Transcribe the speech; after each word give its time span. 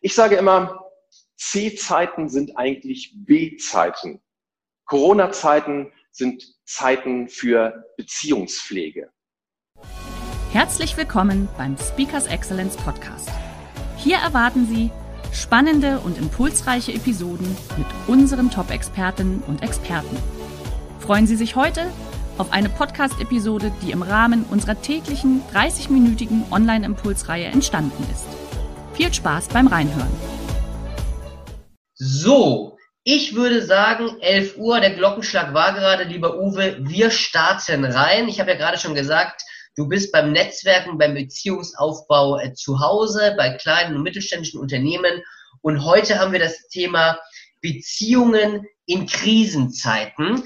Ich 0.00 0.14
sage 0.14 0.36
immer, 0.36 0.78
C-Zeiten 1.36 2.28
sind 2.28 2.56
eigentlich 2.56 3.14
B-Zeiten. 3.16 4.22
Corona-Zeiten 4.84 5.92
sind 6.12 6.44
Zeiten 6.64 7.28
für 7.28 7.84
Beziehungspflege. 7.96 9.10
Herzlich 10.52 10.96
willkommen 10.96 11.48
beim 11.58 11.76
Speakers 11.76 12.26
Excellence 12.26 12.76
Podcast. 12.76 13.28
Hier 13.96 14.18
erwarten 14.18 14.66
Sie 14.66 14.92
spannende 15.32 15.98
und 15.98 16.16
impulsreiche 16.16 16.92
Episoden 16.92 17.56
mit 17.76 17.86
unseren 18.06 18.50
Top-Expertinnen 18.52 19.42
und 19.48 19.64
Experten. 19.64 20.16
Freuen 21.00 21.26
Sie 21.26 21.36
sich 21.36 21.56
heute 21.56 21.90
auf 22.38 22.52
eine 22.52 22.68
Podcast-Episode, 22.68 23.72
die 23.82 23.90
im 23.90 24.02
Rahmen 24.02 24.44
unserer 24.44 24.80
täglichen 24.80 25.42
30-minütigen 25.52 26.50
Online-Impulsreihe 26.52 27.46
entstanden 27.46 28.06
ist. 28.12 28.37
Viel 28.98 29.14
Spaß 29.14 29.46
beim 29.50 29.68
Reinhören. 29.68 30.10
So, 31.94 32.76
ich 33.04 33.32
würde 33.36 33.64
sagen, 33.64 34.18
11 34.20 34.56
Uhr, 34.56 34.80
der 34.80 34.90
Glockenschlag 34.90 35.54
war 35.54 35.72
gerade, 35.72 36.02
lieber 36.02 36.36
Uwe, 36.36 36.78
wir 36.80 37.12
starten 37.12 37.84
rein. 37.84 38.26
Ich 38.26 38.40
habe 38.40 38.50
ja 38.50 38.56
gerade 38.56 38.76
schon 38.76 38.96
gesagt, 38.96 39.42
du 39.76 39.86
bist 39.86 40.10
beim 40.10 40.32
Netzwerken, 40.32 40.98
beim 40.98 41.14
Beziehungsaufbau 41.14 42.40
äh, 42.40 42.54
zu 42.54 42.80
Hause, 42.80 43.36
bei 43.38 43.50
kleinen 43.50 43.94
und 43.94 44.02
mittelständischen 44.02 44.58
Unternehmen. 44.58 45.22
Und 45.62 45.84
heute 45.84 46.18
haben 46.18 46.32
wir 46.32 46.40
das 46.40 46.66
Thema 46.66 47.20
Beziehungen 47.60 48.66
in 48.86 49.06
Krisenzeiten 49.06 50.42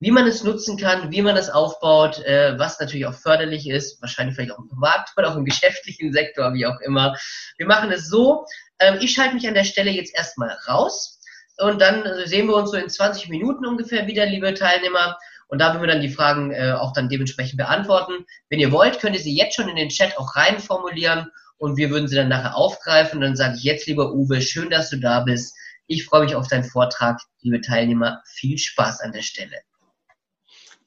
wie 0.00 0.10
man 0.10 0.26
es 0.26 0.44
nutzen 0.44 0.76
kann, 0.76 1.10
wie 1.10 1.22
man 1.22 1.36
es 1.36 1.50
aufbaut, 1.50 2.24
äh, 2.24 2.58
was 2.58 2.78
natürlich 2.78 3.06
auch 3.06 3.14
förderlich 3.14 3.68
ist, 3.68 4.00
wahrscheinlich 4.00 4.36
vielleicht 4.36 4.52
auch 4.52 4.58
im 4.58 4.68
Privat 4.68 5.10
oder 5.16 5.32
auch 5.32 5.36
im 5.36 5.44
geschäftlichen 5.46 6.12
Sektor, 6.12 6.54
wie 6.54 6.66
auch 6.66 6.80
immer. 6.80 7.16
Wir 7.56 7.66
machen 7.66 7.90
es 7.90 8.08
so, 8.08 8.44
ähm, 8.78 8.98
ich 9.00 9.12
schalte 9.12 9.34
mich 9.34 9.48
an 9.48 9.54
der 9.54 9.64
Stelle 9.64 9.90
jetzt 9.90 10.14
erstmal 10.14 10.56
raus 10.68 11.20
und 11.58 11.80
dann 11.80 12.04
sehen 12.26 12.46
wir 12.46 12.54
uns 12.54 12.70
so 12.70 12.76
in 12.76 12.88
20 12.88 13.28
Minuten 13.28 13.66
ungefähr 13.66 14.06
wieder, 14.06 14.26
liebe 14.26 14.54
Teilnehmer. 14.54 15.18
Und 15.48 15.60
da 15.60 15.72
werden 15.72 15.82
wir 15.82 15.88
dann 15.88 16.02
die 16.02 16.10
Fragen 16.10 16.52
äh, 16.52 16.72
auch 16.72 16.92
dann 16.92 17.08
dementsprechend 17.08 17.56
beantworten. 17.56 18.26
Wenn 18.50 18.60
ihr 18.60 18.70
wollt, 18.70 19.00
könnt 19.00 19.16
ihr 19.16 19.22
sie 19.22 19.36
jetzt 19.36 19.56
schon 19.56 19.68
in 19.68 19.76
den 19.76 19.88
Chat 19.88 20.16
auch 20.18 20.36
rein 20.36 20.60
formulieren 20.60 21.30
und 21.56 21.76
wir 21.76 21.90
würden 21.90 22.06
sie 22.06 22.16
dann 22.16 22.28
nachher 22.28 22.54
aufgreifen. 22.54 23.18
Und 23.18 23.22
dann 23.22 23.36
sage 23.36 23.56
ich 23.56 23.64
jetzt, 23.64 23.86
lieber 23.86 24.12
Uwe, 24.12 24.40
schön, 24.42 24.70
dass 24.70 24.90
du 24.90 24.98
da 24.98 25.20
bist. 25.20 25.56
Ich 25.86 26.04
freue 26.04 26.24
mich 26.24 26.34
auf 26.34 26.48
deinen 26.48 26.64
Vortrag, 26.64 27.18
liebe 27.40 27.60
Teilnehmer. 27.60 28.22
Viel 28.26 28.58
Spaß 28.58 29.00
an 29.00 29.12
der 29.12 29.22
Stelle. 29.22 29.56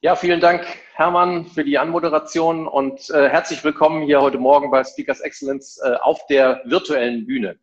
Ja, 0.04 0.16
vielen 0.16 0.40
Dank, 0.40 0.66
Hermann, 0.94 1.46
für 1.46 1.62
die 1.62 1.78
Anmoderation 1.78 2.66
und 2.66 3.08
äh, 3.10 3.28
herzlich 3.28 3.62
willkommen 3.62 4.02
hier 4.02 4.20
heute 4.20 4.36
Morgen 4.36 4.68
bei 4.68 4.82
Speakers 4.82 5.20
Excellence 5.20 5.78
äh, 5.80 5.94
auf 5.94 6.26
der 6.26 6.60
virtuellen 6.64 7.24
Bühne. 7.24 7.60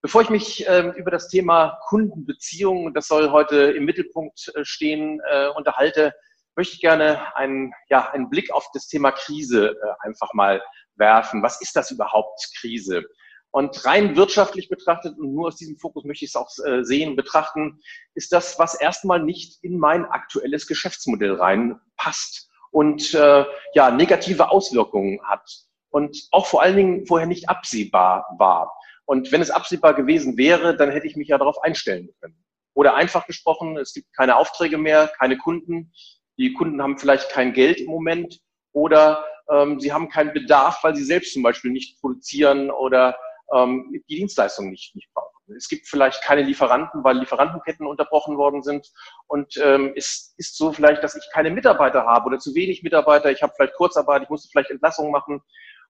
Bevor 0.00 0.22
ich 0.22 0.30
mich 0.30 0.66
äh, 0.66 0.88
über 0.96 1.10
das 1.10 1.28
Thema 1.28 1.78
Kundenbeziehungen, 1.88 2.94
das 2.94 3.08
soll 3.08 3.30
heute 3.30 3.72
im 3.72 3.84
Mittelpunkt 3.84 4.50
äh, 4.54 4.64
stehen, 4.64 5.20
äh, 5.30 5.48
unterhalte, 5.48 6.14
möchte 6.56 6.76
ich 6.76 6.80
gerne 6.80 7.36
einen, 7.36 7.74
ja, 7.90 8.10
einen 8.10 8.30
Blick 8.30 8.50
auf 8.54 8.70
das 8.72 8.88
Thema 8.88 9.12
Krise 9.12 9.72
äh, 9.72 10.06
einfach 10.06 10.32
mal 10.32 10.62
werfen. 10.94 11.42
Was 11.42 11.60
ist 11.60 11.76
das 11.76 11.90
überhaupt, 11.90 12.40
Krise? 12.58 13.04
Und 13.50 13.84
rein 13.86 14.16
wirtschaftlich 14.16 14.68
betrachtet, 14.68 15.18
und 15.18 15.32
nur 15.32 15.48
aus 15.48 15.56
diesem 15.56 15.78
Fokus 15.78 16.04
möchte 16.04 16.24
ich 16.24 16.32
es 16.32 16.36
auch 16.36 16.50
äh, 16.64 16.84
sehen, 16.84 17.16
betrachten, 17.16 17.80
ist 18.14 18.32
das, 18.32 18.58
was 18.58 18.74
erstmal 18.74 19.22
nicht 19.22 19.62
in 19.62 19.78
mein 19.78 20.04
aktuelles 20.04 20.66
Geschäftsmodell 20.66 21.34
reinpasst 21.34 22.50
und 22.70 23.14
äh, 23.14 23.44
ja, 23.74 23.90
negative 23.90 24.50
Auswirkungen 24.50 25.20
hat. 25.24 25.48
Und 25.88 26.28
auch 26.32 26.46
vor 26.46 26.60
allen 26.60 26.76
Dingen 26.76 27.06
vorher 27.06 27.26
nicht 27.26 27.48
absehbar 27.48 28.26
war. 28.38 28.76
Und 29.06 29.32
wenn 29.32 29.40
es 29.40 29.50
absehbar 29.50 29.94
gewesen 29.94 30.36
wäre, 30.36 30.76
dann 30.76 30.90
hätte 30.90 31.06
ich 31.06 31.16
mich 31.16 31.28
ja 31.28 31.38
darauf 31.38 31.62
einstellen 31.62 32.10
können. 32.20 32.44
Oder 32.74 32.94
einfach 32.94 33.26
gesprochen, 33.26 33.78
es 33.78 33.94
gibt 33.94 34.12
keine 34.14 34.36
Aufträge 34.36 34.76
mehr, 34.76 35.10
keine 35.18 35.38
Kunden. 35.38 35.92
Die 36.38 36.52
Kunden 36.52 36.82
haben 36.82 36.98
vielleicht 36.98 37.30
kein 37.30 37.54
Geld 37.54 37.80
im 37.80 37.86
Moment 37.86 38.40
oder 38.72 39.24
ähm, 39.48 39.80
sie 39.80 39.92
haben 39.92 40.10
keinen 40.10 40.34
Bedarf, 40.34 40.80
weil 40.82 40.94
sie 40.94 41.04
selbst 41.04 41.32
zum 41.32 41.42
Beispiel 41.42 41.70
nicht 41.70 41.98
produzieren 42.00 42.70
oder 42.70 43.16
ähm, 43.54 43.90
die 44.08 44.16
Dienstleistung 44.16 44.70
nicht, 44.70 44.94
nicht 44.94 45.12
brauchen. 45.12 45.36
Es 45.56 45.68
gibt 45.68 45.86
vielleicht 45.86 46.22
keine 46.22 46.42
Lieferanten, 46.42 47.04
weil 47.04 47.18
Lieferantenketten 47.18 47.86
unterbrochen 47.86 48.36
worden 48.36 48.62
sind. 48.62 48.90
Und 49.28 49.56
ähm, 49.62 49.92
es 49.94 50.34
ist 50.38 50.56
so 50.56 50.72
vielleicht, 50.72 51.04
dass 51.04 51.14
ich 51.14 51.24
keine 51.32 51.50
Mitarbeiter 51.50 52.04
habe 52.04 52.26
oder 52.26 52.38
zu 52.38 52.54
wenig 52.54 52.82
Mitarbeiter. 52.82 53.30
Ich 53.30 53.42
habe 53.42 53.52
vielleicht 53.54 53.74
Kurzarbeit, 53.74 54.22
ich 54.22 54.30
musste 54.30 54.48
vielleicht 54.50 54.70
Entlassungen 54.70 55.12
machen. 55.12 55.40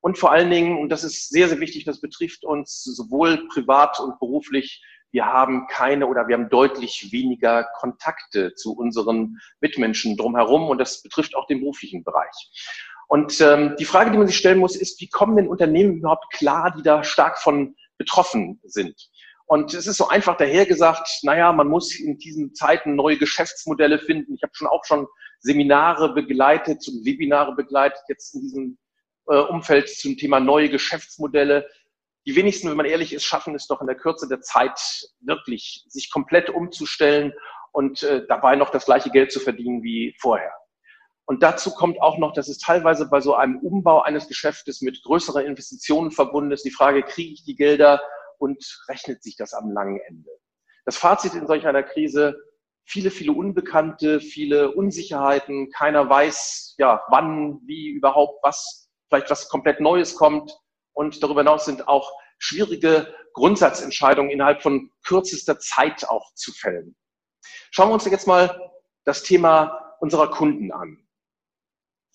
Und 0.01 0.19
vor 0.19 0.31
allen 0.31 0.51
Dingen, 0.51 0.79
und 0.79 0.91
das 0.91 1.05
ist 1.05 1.31
sehr, 1.31 1.49
sehr 1.49 1.59
wichtig, 1.59 1.85
das 1.85 2.01
betrifft 2.01 2.45
uns 2.45 2.85
sowohl 2.85 3.49
privat 3.49 3.99
und 3.99 4.19
beruflich, 4.19 4.85
wir 5.11 5.25
haben 5.25 5.67
keine 5.69 6.07
oder 6.07 6.29
wir 6.29 6.35
haben 6.35 6.51
deutlich 6.51 7.09
weniger 7.11 7.65
Kontakte 7.79 8.55
zu 8.55 8.77
unseren 8.77 9.39
Mitmenschen 9.61 10.17
drumherum 10.17 10.69
und 10.69 10.79
das 10.79 11.03
betrifft 11.03 11.35
auch 11.35 11.47
den 11.47 11.61
beruflichen 11.61 12.05
Bereich. 12.05 12.51
Und 13.09 13.41
ähm, 13.41 13.77
die 13.79 13.85
Frage, 13.85 14.11
die 14.11 14.19
man 14.19 14.27
sich 14.27 14.37
stellen 14.37 14.59
muss, 14.59 14.77
ist, 14.77 15.01
wie 15.01 15.09
kommen 15.09 15.37
denn 15.37 15.49
Unternehmen 15.49 15.99
überhaupt 15.99 16.33
klar, 16.33 16.75
die 16.77 16.83
da 16.83 17.05
stark 17.05 17.39
von 17.39 17.77
betroffen 17.99 18.61
sind? 18.65 19.09
Und 19.47 19.75
es 19.75 19.87
ist 19.87 19.97
so 19.97 20.09
einfach 20.09 20.37
dahergesagt, 20.37 21.21
naja, 21.23 21.53
man 21.53 21.69
muss 21.69 21.95
in 21.95 22.19
diesen 22.19 22.53
Zeiten 22.55 22.97
neue 22.97 23.17
Geschäftsmodelle 23.17 24.01
finden. 24.01 24.35
Ich 24.35 24.43
habe 24.43 24.53
schon 24.55 24.67
auch 24.67 24.85
schon 24.85 25.07
Seminare 25.39 26.15
begleitet 26.15 26.87
und 26.89 27.07
Webinare 27.07 27.55
begleitet, 27.55 28.03
jetzt 28.09 28.35
in 28.35 28.41
diesem 28.41 28.79
äh, 29.29 29.37
Umfeld 29.37 29.89
zum 29.89 30.17
Thema 30.17 30.41
neue 30.41 30.69
Geschäftsmodelle. 30.69 31.69
Die 32.27 32.35
wenigsten, 32.35 32.69
wenn 32.69 32.77
man 32.77 32.87
ehrlich 32.87 33.13
ist, 33.13 33.25
schaffen 33.25 33.55
es 33.55 33.69
doch 33.69 33.81
in 33.81 33.87
der 33.87 33.95
Kürze 33.95 34.27
der 34.27 34.41
Zeit 34.41 34.81
wirklich, 35.21 35.85
sich 35.89 36.11
komplett 36.11 36.51
umzustellen 36.51 37.33
und 37.71 38.03
äh, 38.03 38.27
dabei 38.27 38.57
noch 38.57 38.71
das 38.71 38.87
gleiche 38.87 39.11
Geld 39.11 39.31
zu 39.31 39.39
verdienen 39.39 39.85
wie 39.85 40.17
vorher. 40.19 40.53
Und 41.27 41.43
dazu 41.43 41.73
kommt 41.73 42.01
auch 42.01 42.19
noch, 42.19 42.33
dass 42.33 42.47
es 42.47 42.59
teilweise 42.59 43.09
bei 43.09 43.21
so 43.21 43.35
einem 43.35 43.59
Umbau 43.59 44.01
eines 44.03 44.29
Geschäftes 44.29 44.81
mit 44.81 45.03
größeren 45.03 45.45
Investitionen 45.45 46.13
verbunden 46.13 46.53
ist. 46.53 46.65
Die 46.65 46.71
Frage, 46.71 47.03
kriege 47.03 47.33
ich 47.33 47.45
die 47.45 47.57
Gelder 47.57 48.01
und 48.39 48.65
rechnet 48.89 49.25
sich 49.25 49.37
das 49.37 49.53
am 49.53 49.73
langen 49.73 50.01
Ende? 50.07 50.31
Das 50.85 50.97
Fazit 50.97 51.35
in 51.35 51.49
solch 51.49 51.67
einer 51.67 51.83
Krise, 51.83 52.37
viele, 52.85 53.11
viele 53.11 53.33
Unbekannte, 53.33 54.21
viele 54.21 54.71
Unsicherheiten. 54.73 55.69
Keiner 55.73 56.09
weiß, 56.09 56.77
ja, 56.79 57.03
wann, 57.09 57.59
wie 57.67 57.89
überhaupt 57.89 58.45
was, 58.45 58.89
vielleicht 59.09 59.29
was 59.29 59.49
komplett 59.49 59.81
Neues 59.81 60.15
kommt. 60.15 60.57
Und 60.93 61.25
darüber 61.25 61.41
hinaus 61.41 61.65
sind 61.65 61.89
auch 61.89 62.13
schwierige 62.39 63.13
Grundsatzentscheidungen 63.33 64.31
innerhalb 64.31 64.63
von 64.63 64.93
kürzester 65.05 65.59
Zeit 65.59 66.09
auch 66.09 66.33
zu 66.35 66.53
fällen. 66.53 66.95
Schauen 67.73 67.91
wir 67.91 67.95
uns 67.95 68.05
jetzt 68.05 68.29
mal 68.29 68.71
das 69.05 69.25
Thema 69.25 69.97
unserer 69.99 70.31
Kunden 70.31 70.71
an 70.71 71.06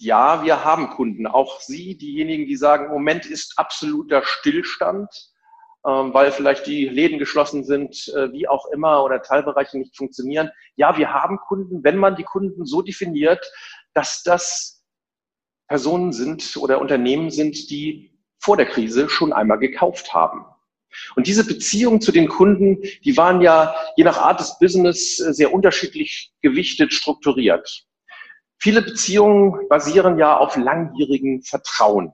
ja, 0.01 0.44
wir 0.44 0.66
haben 0.66 0.89
Kunden. 0.89 1.28
Auch 1.28 1.62
Sie, 1.62 1.95
diejenigen, 1.95 2.47
die 2.47 2.56
sagen, 2.56 2.85
im 2.85 2.91
Moment 2.91 3.25
ist 3.25 3.53
absoluter 3.57 4.23
Stillstand, 4.25 5.09
ähm, 5.85 6.13
weil 6.13 6.31
vielleicht 6.31 6.66
die 6.66 6.87
Läden 6.90 7.20
geschlossen 7.20 7.64
sind, 7.64 8.08
äh, 8.16 8.31
wie 8.31 8.47
auch 8.47 8.66
immer, 8.73 9.03
oder 9.03 9.22
Teilbereiche 9.22 9.78
nicht 9.78 9.96
funktionieren. 9.96 10.49
Ja, 10.76 10.97
wir 10.97 11.14
haben 11.14 11.37
Kunden, 11.37 11.84
wenn 11.84 11.97
man 11.97 12.16
die 12.16 12.23
Kunden 12.23 12.66
so 12.66 12.81
definiert, 12.81 13.46
dass 13.93 14.23
das 14.23 14.84
Personen 15.67 16.14
sind 16.14 16.58
oder 16.58 16.81
Unternehmen 16.81 17.29
sind, 17.29 17.70
die 17.70 18.20
vor 18.40 18.58
der 18.58 18.66
Krise 18.66 19.08
schon 19.08 19.31
einmal 19.34 19.59
gekauft 19.59 20.14
haben. 20.14 20.46
Und 21.16 21.28
diese 21.28 21.46
Beziehungen 21.46 22.02
zu 22.02 22.11
den 22.11 22.28
Kunden, 22.28 22.81
die 23.05 23.16
waren 23.17 23.40
ja 23.41 23.76
je 23.96 24.03
nach 24.03 24.17
Art 24.17 24.40
des 24.40 24.58
Business 24.58 25.20
äh, 25.20 25.31
sehr 25.31 25.53
unterschiedlich 25.53 26.34
gewichtet, 26.41 26.91
strukturiert. 26.91 27.85
Viele 28.61 28.84
Beziehungen 28.84 29.67
basieren 29.69 30.19
ja 30.19 30.37
auf 30.37 30.55
langjährigem 30.55 31.41
Vertrauen. 31.41 32.13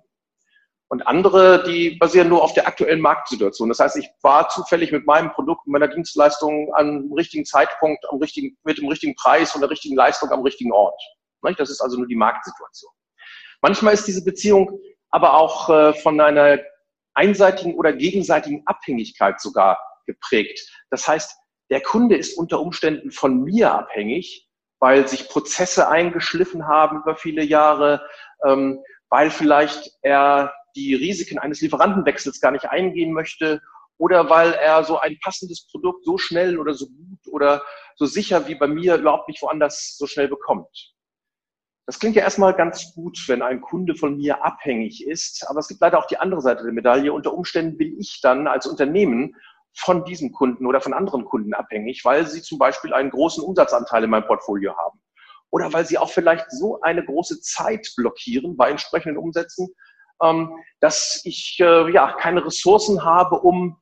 Und 0.90 1.06
andere, 1.06 1.64
die 1.64 1.98
basieren 1.98 2.30
nur 2.30 2.42
auf 2.42 2.54
der 2.54 2.66
aktuellen 2.66 3.02
Marktsituation. 3.02 3.68
Das 3.68 3.80
heißt, 3.80 3.98
ich 3.98 4.10
war 4.22 4.48
zufällig 4.48 4.94
mit 4.94 5.06
meinem 5.06 5.32
Produkt, 5.34 5.68
meiner 5.68 5.90
Dienstleistung 5.90 6.74
am 6.76 7.12
richtigen 7.12 7.44
Zeitpunkt, 7.44 8.06
am 8.10 8.20
richtigen, 8.20 8.58
mit 8.64 8.78
dem 8.78 8.88
richtigen 8.88 9.14
Preis 9.16 9.54
und 9.54 9.62
der 9.62 9.70
richtigen 9.70 9.98
Leistung 9.98 10.32
am 10.32 10.42
richtigen 10.42 10.72
Ort. 10.72 11.00
Das 11.58 11.70
ist 11.70 11.82
also 11.82 11.98
nur 11.98 12.08
die 12.08 12.16
Marktsituation. 12.16 12.92
Manchmal 13.62 13.94
ist 13.94 14.08
diese 14.08 14.24
Beziehung 14.24 14.80
aber 15.10 15.36
auch 15.36 15.70
äh, 15.70 15.94
von 15.94 16.20
einer 16.20 16.60
einseitigen 17.14 17.76
oder 17.76 17.94
gegenseitigen 17.94 18.64
Abhängigkeit 18.66 19.42
sogar 19.42 19.78
geprägt. 20.06 20.60
Das 20.90 21.08
heißt, 21.08 21.36
der 21.70 21.82
Kunde 21.82 22.16
ist 22.16 22.38
unter 22.38 22.62
Umständen 22.62 23.12
von 23.12 23.44
mir 23.44 23.74
abhängig, 23.74 24.47
weil 24.80 25.08
sich 25.08 25.30
Prozesse 25.30 25.88
eingeschliffen 25.90 26.68
haben 26.68 27.02
über 27.02 27.16
viele 27.16 27.44
Jahre, 27.44 28.08
ähm, 28.46 28.80
weil 29.10 29.30
vielleicht 29.32 29.92
er 30.02 30.54
die 30.76 30.94
Risiken 30.94 31.40
eines 31.40 31.62
Lieferantenwechsels 31.62 32.40
gar 32.40 32.52
nicht 32.52 32.70
eingehen 32.70 33.12
möchte 33.12 33.62
oder 33.98 34.30
weil 34.30 34.54
er 34.54 34.84
so 34.84 35.00
ein 35.00 35.18
passendes 35.24 35.68
Produkt 35.68 36.06
so 36.06 36.18
schnell 36.18 36.60
oder 36.60 36.74
so 36.74 36.88
gut 36.88 37.28
oder 37.32 37.64
so 37.96 38.06
sicher 38.06 38.48
wie 38.48 38.56
bei 38.56 38.68
mir 38.68 38.96
überhaupt 38.96 39.28
nicht 39.28 39.42
woanders 39.42 39.98
so 39.98 40.06
schnell 40.06 40.28
bekommt. 40.28 40.94
Das 41.88 42.00
klingt 42.00 42.18
ja 42.18 42.24
erstmal 42.24 42.54
ganz 42.54 42.94
gut, 42.94 43.18
wenn 43.28 43.42
ein 43.42 43.62
Kunde 43.62 43.96
von 43.96 44.18
mir 44.18 44.44
abhängig 44.44 45.08
ist, 45.08 45.48
aber 45.48 45.60
es 45.60 45.70
gibt 45.70 45.80
leider 45.82 45.98
auch 45.98 46.08
die 46.08 46.18
andere 46.18 46.42
Seite 46.42 46.64
der 46.64 46.74
Medaille. 46.74 47.14
Unter 47.14 47.34
Umständen 47.34 47.78
bin 47.78 47.98
ich 47.98 48.20
dann 48.22 48.46
als 48.46 48.68
Unternehmen 48.68 49.36
von 49.78 50.04
diesem 50.06 50.32
Kunden 50.32 50.66
oder 50.66 50.82
von 50.82 50.94
anderen 50.94 51.24
Kunden 51.24 51.54
abhängig, 51.54 52.04
weil 52.04 52.26
sie 52.26 52.42
zum 52.42 52.58
Beispiel 52.58 52.94
einen 52.94 53.12
großen 53.12 53.44
Umsatzanteil 53.44 54.04
in 54.04 54.10
meinem 54.10 54.26
Portfolio 54.26 54.76
haben. 54.76 55.00
Oder 55.52 55.72
weil 55.72 55.86
sie 55.86 55.98
auch 55.98 56.10
vielleicht 56.10 56.52
so 56.52 56.82
eine 56.82 57.06
große 57.06 57.40
Zeit 57.42 57.88
blockieren 57.96 58.58
bei 58.58 58.72
entsprechenden 58.72 59.18
Umsätzen, 59.18 59.70
ähm, 60.22 60.52
dass 60.80 61.22
ich 61.24 61.58
äh, 61.60 61.92
ja 61.92 62.14
keine 62.14 62.46
Ressourcen 62.46 63.04
habe, 63.04 63.40
um 63.40 63.80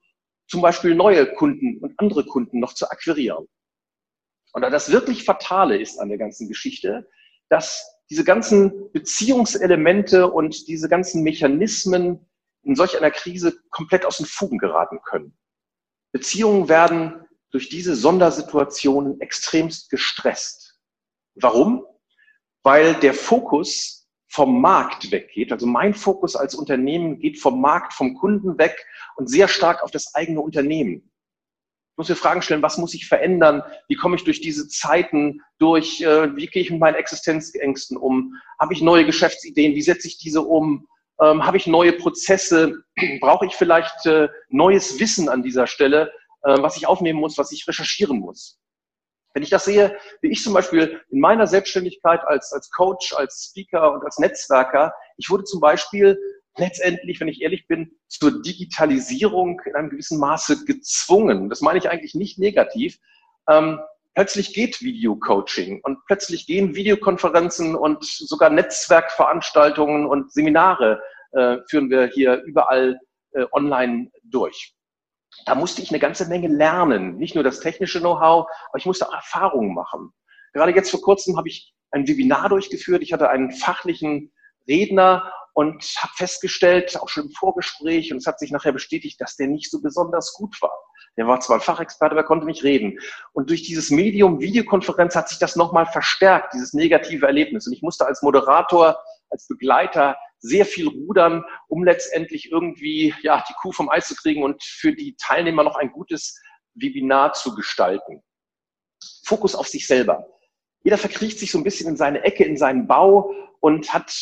zum 0.47 0.61
Beispiel 0.61 0.93
neue 0.93 1.33
Kunden 1.33 1.79
und 1.79 1.93
andere 1.97 2.25
Kunden 2.25 2.59
noch 2.59 2.73
zu 2.73 2.89
akquirieren. 2.89 3.47
Und 4.53 4.61
das 4.61 4.91
wirklich 4.91 5.23
Fatale 5.23 5.77
ist 5.77 5.97
an 5.99 6.09
der 6.09 6.17
ganzen 6.17 6.47
Geschichte, 6.47 7.09
dass 7.49 7.99
diese 8.09 8.23
ganzen 8.25 8.91
Beziehungselemente 8.91 10.29
und 10.29 10.67
diese 10.67 10.89
ganzen 10.89 11.23
Mechanismen 11.23 12.29
in 12.63 12.75
solch 12.75 12.97
einer 12.97 13.11
Krise 13.11 13.57
komplett 13.71 14.05
aus 14.05 14.17
den 14.17 14.25
Fugen 14.25 14.57
geraten 14.57 14.99
können. 15.03 15.37
Beziehungen 16.15 16.69
werden 16.69 17.27
durch 17.51 17.67
diese 17.67 17.93
Sondersituationen 17.93 19.19
extremst 19.19 19.89
gestresst. 19.89 20.79
Warum? 21.33 21.85
Weil 22.63 22.93
der 23.01 23.13
Fokus 23.13 24.07
vom 24.29 24.61
Markt 24.61 25.11
weggeht. 25.11 25.51
Also 25.51 25.67
mein 25.67 25.93
Fokus 25.93 26.37
als 26.37 26.55
Unternehmen 26.55 27.19
geht 27.19 27.41
vom 27.41 27.59
Markt, 27.59 27.91
vom 27.91 28.13
Kunden 28.15 28.57
weg 28.57 28.87
und 29.17 29.29
sehr 29.29 29.49
stark 29.49 29.83
auf 29.83 29.91
das 29.91 30.15
eigene 30.15 30.39
Unternehmen. 30.39 31.11
Ich 31.91 31.97
muss 31.97 32.07
mir 32.07 32.15
Fragen 32.15 32.41
stellen, 32.41 32.61
was 32.61 32.77
muss 32.77 32.93
ich 32.93 33.09
verändern? 33.09 33.61
Wie 33.89 33.95
komme 33.95 34.15
ich 34.15 34.23
durch 34.23 34.39
diese 34.39 34.69
Zeiten 34.69 35.41
durch? 35.57 35.99
Äh, 35.99 36.33
wie 36.37 36.47
gehe 36.47 36.61
ich 36.61 36.71
mit 36.71 36.79
meinen 36.79 36.95
Existenzängsten 36.95 37.97
um? 37.97 38.35
Habe 38.57 38.71
ich 38.71 38.81
neue 38.81 39.05
Geschäftsideen? 39.05 39.75
Wie 39.75 39.81
setze 39.81 40.07
ich 40.07 40.17
diese 40.17 40.43
um? 40.43 40.87
Ähm, 41.21 41.45
habe 41.45 41.57
ich 41.57 41.67
neue 41.67 41.93
Prozesse? 41.93 42.83
Brauche 43.21 43.45
ich 43.45 43.55
vielleicht 43.55 44.05
äh, 44.05 44.27
neues 44.49 44.99
Wissen 44.99 45.29
an 45.29 45.43
dieser 45.43 45.67
Stelle, 45.67 46.11
äh, 46.43 46.61
was 46.61 46.77
ich 46.77 46.87
aufnehmen 46.87 47.19
muss, 47.19 47.37
was 47.37 47.51
ich 47.51 47.67
recherchieren 47.67 48.19
muss? 48.19 48.59
Wenn 49.33 49.43
ich 49.43 49.49
das 49.49 49.65
sehe, 49.65 49.97
wie 50.21 50.29
ich 50.31 50.41
zum 50.41 50.53
Beispiel 50.53 51.01
in 51.09 51.19
meiner 51.19 51.45
Selbstständigkeit 51.45 52.21
als, 52.25 52.53
als 52.53 52.69
Coach, 52.71 53.13
als 53.13 53.49
Speaker 53.49 53.91
und 53.91 54.03
als 54.05 54.17
Netzwerker, 54.17 54.93
ich 55.17 55.29
wurde 55.29 55.43
zum 55.43 55.59
Beispiel 55.59 56.17
letztendlich, 56.57 57.19
wenn 57.19 57.27
ich 57.27 57.41
ehrlich 57.41 57.67
bin, 57.67 57.91
zur 58.07 58.41
Digitalisierung 58.41 59.61
in 59.65 59.75
einem 59.75 59.89
gewissen 59.89 60.19
Maße 60.19 60.63
gezwungen. 60.63 61.49
Das 61.49 61.59
meine 61.59 61.79
ich 61.79 61.89
eigentlich 61.89 62.15
nicht 62.15 62.39
negativ. 62.39 62.97
Ähm, 63.49 63.79
plötzlich 64.15 64.53
geht 64.53 64.81
Videocoaching 64.81 65.81
und 65.83 65.99
plötzlich 66.07 66.47
gehen 66.47 66.73
Videokonferenzen 66.73 67.75
und 67.75 68.03
sogar 68.03 68.49
Netzwerkveranstaltungen 68.49 70.05
und 70.07 70.31
Seminare 70.31 71.03
äh, 71.33 71.57
führen 71.69 71.89
wir 71.89 72.07
hier 72.07 72.41
überall 72.43 72.99
äh, 73.33 73.45
online 73.51 74.09
durch. 74.23 74.73
Da 75.45 75.53
musste 75.53 75.81
ich 75.81 75.89
eine 75.89 75.99
ganze 75.99 76.27
Menge 76.27 76.47
lernen, 76.47 77.17
nicht 77.17 77.35
nur 77.35 77.43
das 77.43 77.59
technische 77.59 77.99
Know-how, 77.99 78.47
aber 78.69 78.77
ich 78.77 78.85
musste 78.85 79.07
auch 79.07 79.13
Erfahrungen 79.13 79.73
machen. 79.73 80.11
Gerade 80.53 80.73
jetzt 80.73 80.91
vor 80.91 81.01
kurzem 81.01 81.37
habe 81.37 81.49
ich 81.49 81.73
ein 81.91 82.07
Webinar 82.07 82.47
durchgeführt. 82.49 83.03
Ich 83.03 83.11
hatte 83.11 83.29
einen 83.29 83.51
fachlichen 83.51 84.31
Redner 84.67 85.31
und 85.53 85.83
habe 85.97 86.13
festgestellt, 86.15 86.97
auch 86.99 87.09
schon 87.09 87.25
im 87.25 87.31
Vorgespräch, 87.31 88.11
und 88.11 88.19
es 88.19 88.27
hat 88.27 88.39
sich 88.39 88.51
nachher 88.51 88.71
bestätigt, 88.71 89.19
dass 89.19 89.35
der 89.35 89.47
nicht 89.47 89.69
so 89.69 89.81
besonders 89.81 90.33
gut 90.33 90.61
war. 90.61 90.73
Der 91.17 91.27
war 91.27 91.39
zwar 91.39 91.57
ein 91.57 91.61
Fachexperte, 91.61 92.13
aber 92.13 92.23
konnte 92.23 92.45
nicht 92.45 92.63
reden. 92.63 92.99
Und 93.31 93.49
durch 93.49 93.63
dieses 93.63 93.89
Medium 93.89 94.41
Videokonferenz 94.41 95.15
hat 95.15 95.29
sich 95.29 95.39
das 95.39 95.55
nochmal 95.55 95.85
verstärkt, 95.85 96.53
dieses 96.53 96.73
negative 96.73 97.25
Erlebnis. 97.25 97.67
Und 97.67 97.73
ich 97.73 97.81
musste 97.81 98.05
als 98.05 98.21
Moderator, 98.21 98.97
als 99.29 99.47
Begleiter 99.47 100.17
sehr 100.39 100.65
viel 100.65 100.87
rudern, 100.87 101.43
um 101.67 101.83
letztendlich 101.83 102.51
irgendwie 102.51 103.13
ja, 103.21 103.43
die 103.47 103.53
Kuh 103.53 103.71
vom 103.71 103.89
Eis 103.89 104.07
zu 104.07 104.15
kriegen 104.15 104.43
und 104.43 104.61
für 104.63 104.93
die 104.93 105.15
Teilnehmer 105.15 105.63
noch 105.63 105.75
ein 105.75 105.91
gutes 105.91 106.39
Webinar 106.75 107.33
zu 107.33 107.55
gestalten. 107.55 108.21
Fokus 109.23 109.55
auf 109.55 109.67
sich 109.67 109.87
selber. 109.87 110.27
Jeder 110.83 110.97
verkriecht 110.97 111.39
sich 111.39 111.51
so 111.51 111.57
ein 111.57 111.63
bisschen 111.63 111.89
in 111.89 111.97
seine 111.97 112.21
Ecke, 112.23 112.43
in 112.43 112.57
seinen 112.57 112.87
Bau 112.87 113.33
und 113.59 113.91
hat 113.93 114.13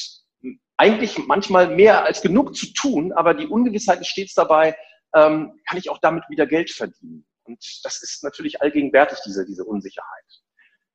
eigentlich 0.78 1.18
manchmal 1.28 1.68
mehr 1.76 2.06
als 2.06 2.22
genug 2.22 2.56
zu 2.56 2.72
tun, 2.74 3.12
aber 3.14 3.34
die 3.34 3.48
Ungewissheit 3.48 4.00
ist 4.00 4.08
stets 4.08 4.34
dabei, 4.34 4.76
ähm, 5.16 5.60
kann 5.68 5.78
ich 5.78 5.90
auch 5.90 6.00
damit 6.00 6.24
wieder 6.30 6.46
Geld 6.48 6.72
verdienen. 6.72 7.26
Und 7.44 7.60
das 7.84 8.02
ist 8.02 8.24
natürlich 8.24 8.62
allgegenwärtig, 8.62 9.20
diese, 9.26 9.46
diese 9.46 9.66
Unsicherheit. 9.66 10.26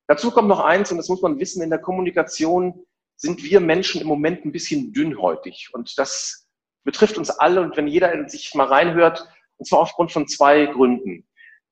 Dazu 0.07 0.31
kommt 0.31 0.47
noch 0.47 0.61
eins, 0.61 0.91
und 0.91 0.97
das 0.97 1.09
muss 1.09 1.21
man 1.21 1.39
wissen, 1.39 1.61
in 1.61 1.69
der 1.69 1.79
Kommunikation 1.79 2.85
sind 3.15 3.43
wir 3.43 3.59
Menschen 3.59 4.01
im 4.01 4.07
Moment 4.07 4.45
ein 4.45 4.51
bisschen 4.51 4.91
dünnhäutig. 4.93 5.69
Und 5.73 5.97
das 5.97 6.47
betrifft 6.83 7.17
uns 7.17 7.29
alle. 7.29 7.61
Und 7.61 7.77
wenn 7.77 7.87
jeder 7.87 8.27
sich 8.27 8.55
mal 8.55 8.67
reinhört, 8.67 9.27
und 9.57 9.67
zwar 9.67 9.79
aufgrund 9.79 10.11
von 10.11 10.27
zwei 10.27 10.65
Gründen. 10.65 11.27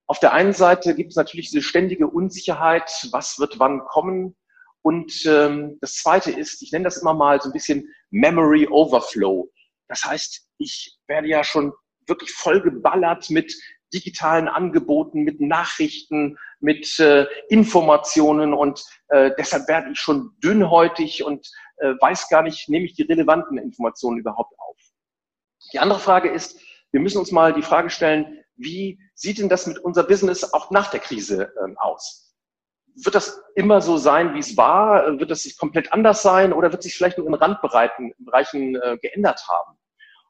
Auf 0.08 0.20
der 0.20 0.34
einen 0.34 0.54
Seite 0.54 0.94
gibt 0.94 1.12
es 1.12 1.16
natürlich 1.16 1.50
diese 1.50 1.64
ständige 1.64 2.08
Unsicherheit, 2.08 3.08
was 3.12 3.40
wird 3.40 3.60
wann 3.60 3.80
kommen. 3.80 4.36
Und 4.84 5.26
ähm, 5.26 5.78
das 5.82 5.96
Zweite 5.96 6.32
ist, 6.32 6.62
ich 6.62 6.72
nenne 6.72 6.86
das 6.86 6.98
immer 6.98 7.14
mal 7.14 7.42
so 7.42 7.50
ein 7.50 7.54
bisschen 7.54 7.94
Memory 8.10 8.68
Overflow. 8.68 9.52
Das 9.88 10.04
heißt, 10.04 10.48
ich 10.60 10.98
werde 11.08 11.28
ja 11.28 11.44
schon 11.44 11.74
wirklich 12.08 12.32
vollgeballert 12.32 13.30
mit 13.30 13.56
digitalen 13.94 14.48
Angeboten, 14.48 15.24
mit 15.24 15.40
Nachrichten, 15.40 16.38
mit 16.60 17.00
äh, 17.00 17.26
Informationen 17.50 18.54
und 18.54 18.84
äh, 19.10 19.32
deshalb 19.38 19.68
werde 19.68 19.92
ich 19.92 20.00
schon 20.00 20.32
dünnhäutig 20.44 21.24
und 21.24 21.50
äh, 21.78 21.94
weiß 22.00 22.28
gar 22.30 22.42
nicht, 22.42 22.68
nehme 22.70 22.86
ich 22.86 22.96
die 22.96 23.04
relevanten 23.04 23.58
Informationen 23.58 24.18
überhaupt 24.18 24.54
auf. 24.60 24.78
Die 25.72 25.80
andere 25.80 26.00
Frage 26.00 26.30
ist, 26.30 26.60
wir 26.92 27.00
müssen 27.00 27.20
uns 27.20 27.32
mal 27.32 27.54
die 27.54 27.62
Frage 27.62 27.90
stellen, 27.90 28.44
wie 28.56 29.00
sieht 29.14 29.38
denn 29.38 29.50
das 29.50 29.68
mit 29.68 29.80
unser 29.80 30.04
Business 30.04 30.54
auch 30.54 30.72
nach 30.72 30.90
der 30.90 31.00
Krise 31.00 31.54
äh, 31.56 31.76
aus? 31.78 32.28
wird 33.04 33.16
das 33.16 33.42
immer 33.56 33.82
so 33.82 33.98
sein, 33.98 34.34
wie 34.34 34.40
es 34.40 34.58
war? 34.58 35.20
Wird 35.20 35.30
das 35.30 35.56
komplett 35.58 35.94
anders 35.94 36.22
sein 36.22 36.52
oder 36.52 36.72
wird 36.72 36.84
sich 36.84 36.96
vielleicht 36.96 37.18
nur 37.18 37.28
in 37.28 37.34
Randbereichen 37.34 38.14
Bereichen, 38.18 38.76
äh, 38.76 38.98
geändert 38.98 39.48
haben? 39.48 39.78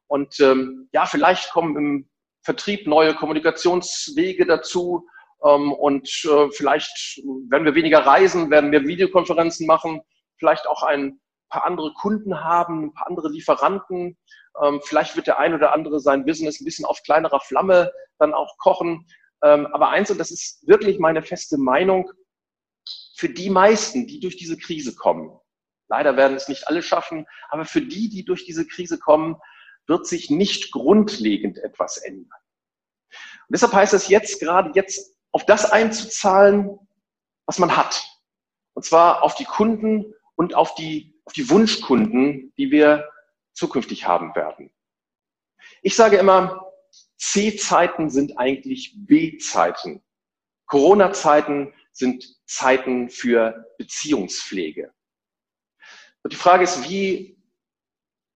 Und 0.08 0.40
ähm, 0.40 0.90
ja, 0.94 1.06
vielleicht 1.06 1.52
kommen 1.52 1.76
im 1.76 2.10
Vertrieb 2.44 2.88
neue 2.88 3.14
Kommunikationswege 3.14 4.46
dazu 4.46 5.06
ähm, 5.44 5.74
und 5.74 6.08
äh, 6.26 6.50
vielleicht 6.52 7.22
werden 7.50 7.66
wir 7.66 7.76
weniger 7.76 8.00
reisen, 8.00 8.50
werden 8.50 8.72
wir 8.72 8.88
Videokonferenzen 8.88 9.68
machen, 9.68 10.02
vielleicht 10.38 10.68
auch 10.68 10.84
ein 10.84 11.20
paar 11.50 11.66
andere 11.66 11.94
Kunden 11.94 12.44
haben, 12.44 12.86
ein 12.86 12.94
paar 12.94 13.08
andere 13.08 13.30
Lieferanten. 13.30 14.18
Ähm, 14.62 14.82
vielleicht 14.84 15.16
wird 15.16 15.28
der 15.28 15.40
ein 15.40 15.54
oder 15.54 15.74
andere 15.74 16.00
sein 16.00 16.26
Business 16.26 16.60
ein 16.60 16.66
bisschen 16.66 16.86
auf 16.86 17.04
kleinerer 17.04 17.40
Flamme 17.40 17.92
dann 18.20 18.34
auch 18.34 18.58
kochen. 18.58 19.06
Ähm, 19.44 19.68
aber 19.68 19.90
eins, 19.90 20.10
und 20.10 20.18
das 20.18 20.32
ist 20.32 20.68
wirklich 20.68 21.00
meine 21.00 21.22
feste 21.22 21.58
Meinung, 21.58 22.12
für 23.16 23.30
die 23.30 23.50
meisten, 23.50 24.08
die 24.08 24.20
durch 24.20 24.38
diese 24.38 24.58
Krise 24.58 24.96
kommen, 24.96 25.38
leider 25.90 26.18
werden 26.18 26.38
es 26.38 26.48
nicht 26.48 26.68
alle 26.68 26.82
schaffen, 26.82 27.26
aber 27.50 27.66
für 27.66 27.82
die, 27.82 28.10
die 28.10 28.26
durch 28.26 28.46
diese 28.46 28.66
Krise 28.66 29.00
kommen, 29.00 29.36
wird 29.88 30.06
sich 30.06 30.30
nicht 30.30 30.72
grundlegend 30.72 31.58
etwas 31.58 31.98
ändern. 31.98 32.40
Und 33.12 33.54
deshalb 33.54 33.74
heißt 33.74 33.94
es 33.94 34.10
jetzt 34.10 34.40
gerade 34.40 34.72
jetzt 34.76 35.16
auf 35.32 35.46
das 35.46 35.70
einzuzahlen, 35.70 36.80
was 37.46 37.60
man 37.60 37.76
hat. 37.76 38.06
Und 38.74 38.84
zwar 38.84 39.24
auf 39.24 39.36
die 39.36 39.46
Kunden 39.46 40.14
und 40.36 40.54
auf 40.54 40.76
die, 40.76 41.20
auf 41.26 41.34
die 41.34 41.50
Wunschkunden, 41.50 42.54
die 42.58 42.72
wir 42.72 43.10
zukünftig 43.54 44.08
haben 44.08 44.36
werden. 44.36 44.72
Ich 45.82 45.96
sage 45.96 46.18
immer, 46.18 46.72
C-Zeiten 47.18 48.10
sind 48.10 48.38
eigentlich 48.38 48.94
B-Zeiten. 48.98 50.04
Corona-Zeiten 50.68 51.74
sind 51.92 52.38
Zeiten 52.46 53.10
für 53.10 53.66
Beziehungspflege. 53.78 54.94
Und 56.24 56.34
die 56.34 56.38
Frage 56.38 56.64
ist, 56.64 56.90
wie 56.90 57.37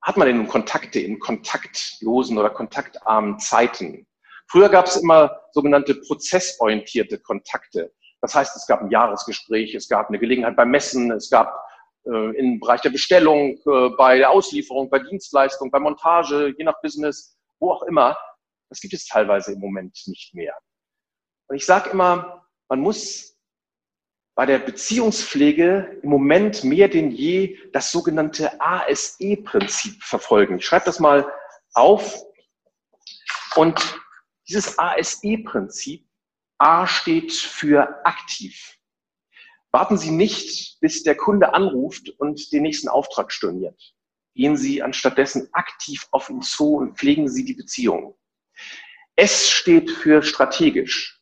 hat 0.01 0.17
man 0.17 0.27
denn 0.27 0.47
Kontakte 0.47 0.99
in 0.99 1.19
kontaktlosen 1.19 2.37
oder 2.37 2.49
kontaktarmen 2.49 3.39
Zeiten? 3.39 4.07
Früher 4.47 4.69
gab 4.69 4.85
es 4.87 4.97
immer 4.97 5.39
sogenannte 5.51 5.95
prozessorientierte 5.95 7.19
Kontakte. 7.19 7.93
Das 8.21 8.35
heißt, 8.35 8.55
es 8.55 8.67
gab 8.67 8.81
ein 8.81 8.91
Jahresgespräch, 8.91 9.73
es 9.75 9.87
gab 9.87 10.09
eine 10.09 10.19
Gelegenheit 10.19 10.55
beim 10.55 10.71
Messen, 10.71 11.11
es 11.11 11.29
gab 11.29 11.55
äh, 12.05 12.37
im 12.37 12.59
Bereich 12.59 12.81
der 12.81 12.89
Bestellung, 12.89 13.57
äh, 13.65 13.89
bei 13.97 14.17
der 14.17 14.29
Auslieferung, 14.29 14.89
bei 14.89 14.99
Dienstleistung, 14.99 15.71
bei 15.71 15.79
Montage, 15.79 16.53
je 16.57 16.63
nach 16.63 16.81
Business, 16.81 17.37
wo 17.59 17.71
auch 17.71 17.83
immer, 17.83 18.17
das 18.69 18.79
gibt 18.79 18.93
es 18.93 19.05
teilweise 19.05 19.53
im 19.53 19.59
Moment 19.59 19.97
nicht 20.07 20.33
mehr. 20.33 20.55
Und 21.47 21.55
ich 21.57 21.65
sage 21.65 21.89
immer, 21.91 22.47
man 22.69 22.79
muss 22.79 23.30
bei 24.35 24.45
der 24.45 24.59
Beziehungspflege 24.59 25.99
im 26.01 26.09
Moment 26.09 26.63
mehr 26.63 26.87
denn 26.87 27.11
je 27.11 27.57
das 27.73 27.91
sogenannte 27.91 28.59
ASE-Prinzip 28.61 30.01
verfolgen. 30.03 30.57
Ich 30.57 30.65
schreibe 30.65 30.85
das 30.85 30.99
mal 30.99 31.31
auf. 31.73 32.23
Und 33.55 33.99
dieses 34.47 34.79
ASE-Prinzip, 34.79 36.07
A 36.57 36.87
steht 36.87 37.33
für 37.33 38.05
aktiv. 38.05 38.77
Warten 39.71 39.97
Sie 39.97 40.11
nicht, 40.11 40.79
bis 40.79 41.03
der 41.03 41.15
Kunde 41.15 41.53
anruft 41.53 42.09
und 42.19 42.51
den 42.51 42.63
nächsten 42.63 42.87
Auftrag 42.87 43.31
storniert. 43.31 43.93
Gehen 44.35 44.55
Sie 44.57 44.81
anstattdessen 44.81 45.49
aktiv 45.53 46.07
auf 46.11 46.29
ihn 46.29 46.41
zu 46.41 46.75
und 46.75 46.97
pflegen 46.97 47.27
Sie 47.27 47.45
die 47.45 47.53
Beziehung. 47.53 48.17
S 49.15 49.49
steht 49.49 49.91
für 49.91 50.23
strategisch. 50.23 51.21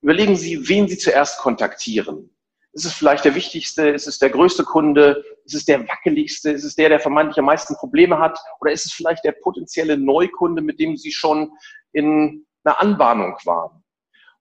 Überlegen 0.00 0.36
Sie, 0.36 0.68
wen 0.68 0.88
Sie 0.88 0.96
zuerst 0.96 1.38
kontaktieren. 1.38 2.30
Ist 2.72 2.84
es 2.84 2.92
vielleicht 2.92 3.24
der 3.24 3.34
wichtigste? 3.34 3.88
Ist 3.88 4.06
es 4.06 4.18
der 4.18 4.30
größte 4.30 4.64
Kunde? 4.64 5.24
Ist 5.44 5.54
es 5.54 5.64
der 5.64 5.86
wackeligste? 5.88 6.50
Ist 6.50 6.64
es 6.64 6.74
der, 6.74 6.90
der 6.90 7.00
vermeintlich 7.00 7.38
am 7.38 7.46
meisten 7.46 7.74
Probleme 7.76 8.18
hat? 8.18 8.38
Oder 8.60 8.72
ist 8.72 8.86
es 8.86 8.92
vielleicht 8.92 9.24
der 9.24 9.32
potenzielle 9.32 9.96
Neukunde, 9.96 10.62
mit 10.62 10.78
dem 10.78 10.96
Sie 10.96 11.12
schon 11.12 11.52
in 11.92 12.46
einer 12.64 12.80
Anbahnung 12.80 13.36
waren? 13.44 13.82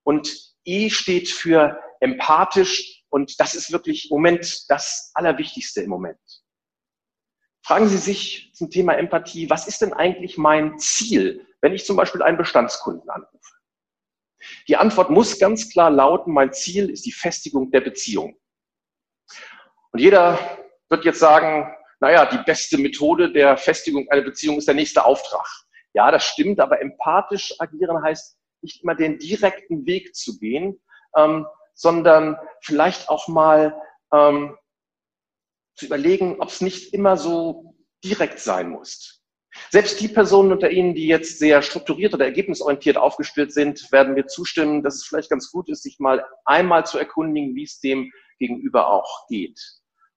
Und 0.03 0.55
E 0.65 0.89
steht 0.89 1.29
für 1.29 1.79
empathisch 2.01 3.03
und 3.09 3.39
das 3.39 3.55
ist 3.55 3.71
wirklich 3.71 4.11
im 4.11 4.15
Moment 4.15 4.69
das 4.69 5.11
Allerwichtigste 5.13 5.81
im 5.81 5.89
Moment. 5.89 6.19
Fragen 7.65 7.87
Sie 7.87 7.97
sich 7.97 8.51
zum 8.53 8.69
Thema 8.69 8.93
Empathie, 8.93 9.49
was 9.49 9.67
ist 9.67 9.81
denn 9.81 9.93
eigentlich 9.93 10.37
mein 10.37 10.77
Ziel, 10.79 11.45
wenn 11.61 11.73
ich 11.73 11.85
zum 11.85 11.97
Beispiel 11.97 12.21
einen 12.21 12.37
Bestandskunden 12.37 13.09
anrufe? 13.09 13.56
Die 14.67 14.77
Antwort 14.77 15.09
muss 15.09 15.39
ganz 15.39 15.69
klar 15.69 15.89
lauten, 15.89 16.33
mein 16.33 16.53
Ziel 16.53 16.89
ist 16.89 17.05
die 17.05 17.11
Festigung 17.11 17.71
der 17.71 17.81
Beziehung. 17.81 18.37
Und 19.91 19.99
jeder 19.99 20.39
wird 20.89 21.05
jetzt 21.05 21.19
sagen, 21.19 21.73
naja, 21.99 22.25
die 22.25 22.43
beste 22.45 22.77
Methode 22.77 23.31
der 23.31 23.57
Festigung 23.57 24.07
einer 24.09 24.21
Beziehung 24.21 24.57
ist 24.57 24.67
der 24.67 24.75
nächste 24.75 25.05
Auftrag. 25.05 25.47
Ja, 25.93 26.11
das 26.11 26.25
stimmt, 26.25 26.59
aber 26.59 26.81
empathisch 26.81 27.55
agieren 27.59 28.03
heißt 28.03 28.37
nicht 28.61 28.83
immer 28.83 28.95
den 28.95 29.17
direkten 29.17 29.85
Weg 29.85 30.15
zu 30.15 30.37
gehen, 30.37 30.79
ähm, 31.15 31.47
sondern 31.73 32.37
vielleicht 32.61 33.09
auch 33.09 33.27
mal 33.27 33.79
ähm, 34.11 34.57
zu 35.75 35.85
überlegen, 35.85 36.39
ob 36.39 36.49
es 36.49 36.61
nicht 36.61 36.93
immer 36.93 37.17
so 37.17 37.75
direkt 38.03 38.39
sein 38.39 38.69
muss. 38.69 39.16
Selbst 39.69 39.99
die 39.99 40.07
Personen 40.07 40.51
unter 40.51 40.71
Ihnen, 40.71 40.95
die 40.95 41.07
jetzt 41.07 41.39
sehr 41.39 41.61
strukturiert 41.61 42.13
oder 42.13 42.25
ergebnisorientiert 42.25 42.97
aufgestellt 42.97 43.53
sind, 43.53 43.91
werden 43.91 44.13
mir 44.13 44.27
zustimmen, 44.27 44.83
dass 44.83 44.95
es 44.95 45.05
vielleicht 45.05 45.29
ganz 45.29 45.51
gut 45.51 45.69
ist, 45.69 45.83
sich 45.83 45.99
mal 45.99 46.25
einmal 46.45 46.85
zu 46.85 46.97
erkundigen, 46.97 47.55
wie 47.55 47.63
es 47.63 47.79
dem 47.79 48.11
Gegenüber 48.39 48.89
auch 48.89 49.27
geht. 49.27 49.59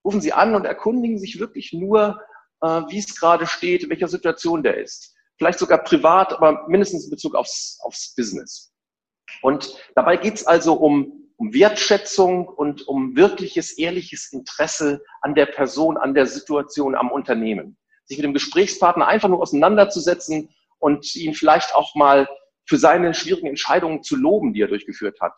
Rufen 0.04 0.20
Sie 0.20 0.32
an 0.32 0.54
und 0.54 0.64
erkundigen 0.64 1.18
sich 1.18 1.40
wirklich 1.40 1.72
nur, 1.72 2.20
äh, 2.62 2.82
wie 2.88 2.98
es 2.98 3.18
gerade 3.18 3.46
steht, 3.46 3.84
in 3.84 3.90
welcher 3.90 4.08
Situation 4.08 4.62
der 4.62 4.78
ist. 4.78 5.14
Vielleicht 5.36 5.58
sogar 5.58 5.82
privat, 5.82 6.32
aber 6.32 6.66
mindestens 6.68 7.04
in 7.04 7.10
Bezug 7.10 7.34
aufs, 7.34 7.78
aufs 7.82 8.14
Business. 8.14 8.72
Und 9.42 9.74
dabei 9.94 10.16
geht 10.16 10.34
es 10.34 10.46
also 10.46 10.74
um, 10.74 11.30
um 11.36 11.54
Wertschätzung 11.54 12.46
und 12.46 12.86
um 12.86 13.16
wirkliches, 13.16 13.78
ehrliches 13.78 14.32
Interesse 14.32 15.02
an 15.22 15.34
der 15.34 15.46
Person, 15.46 15.96
an 15.96 16.14
der 16.14 16.26
Situation, 16.26 16.94
am 16.94 17.10
Unternehmen 17.10 17.76
sich 18.10 18.18
mit 18.18 18.24
dem 18.24 18.34
Gesprächspartner 18.34 19.06
einfach 19.06 19.28
nur 19.28 19.40
auseinanderzusetzen 19.40 20.50
und 20.78 21.14
ihn 21.14 21.34
vielleicht 21.34 21.74
auch 21.74 21.94
mal 21.94 22.28
für 22.66 22.76
seine 22.76 23.14
schwierigen 23.14 23.46
Entscheidungen 23.46 24.02
zu 24.02 24.16
loben, 24.16 24.52
die 24.52 24.62
er 24.62 24.68
durchgeführt 24.68 25.20
hat. 25.20 25.32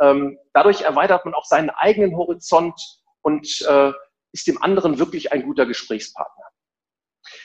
Ähm, 0.00 0.38
dadurch 0.52 0.82
erweitert 0.82 1.24
man 1.24 1.34
auch 1.34 1.44
seinen 1.44 1.70
eigenen 1.70 2.16
Horizont 2.16 2.80
und 3.20 3.60
äh, 3.68 3.92
ist 4.32 4.46
dem 4.46 4.62
anderen 4.62 4.98
wirklich 4.98 5.32
ein 5.32 5.42
guter 5.42 5.66
Gesprächspartner. 5.66 6.44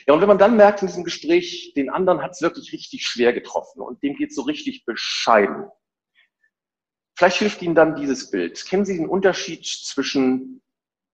Ja, 0.07 0.13
und 0.13 0.22
wenn 0.22 0.27
man 0.27 0.38
dann 0.38 0.57
merkt 0.57 0.81
in 0.81 0.88
diesem 0.88 1.03
Gespräch, 1.03 1.74
den 1.75 1.89
anderen 1.89 2.22
hat 2.22 2.31
es 2.31 2.41
wirklich 2.41 2.72
richtig 2.72 3.05
schwer 3.05 3.34
getroffen 3.34 3.81
und 3.81 4.01
dem 4.03 4.15
geht 4.15 4.34
so 4.34 4.43
richtig 4.43 4.86
bescheiden. 4.86 5.69
Vielleicht 7.15 7.38
hilft 7.38 7.62
Ihnen 7.62 7.75
dann 7.75 7.96
dieses 7.96 8.29
Bild. 8.29 8.63
Kennen 8.65 8.86
Sie 8.86 8.98
den 8.98 9.10
Unterschied 9.10 9.65
zwischen 9.65 10.62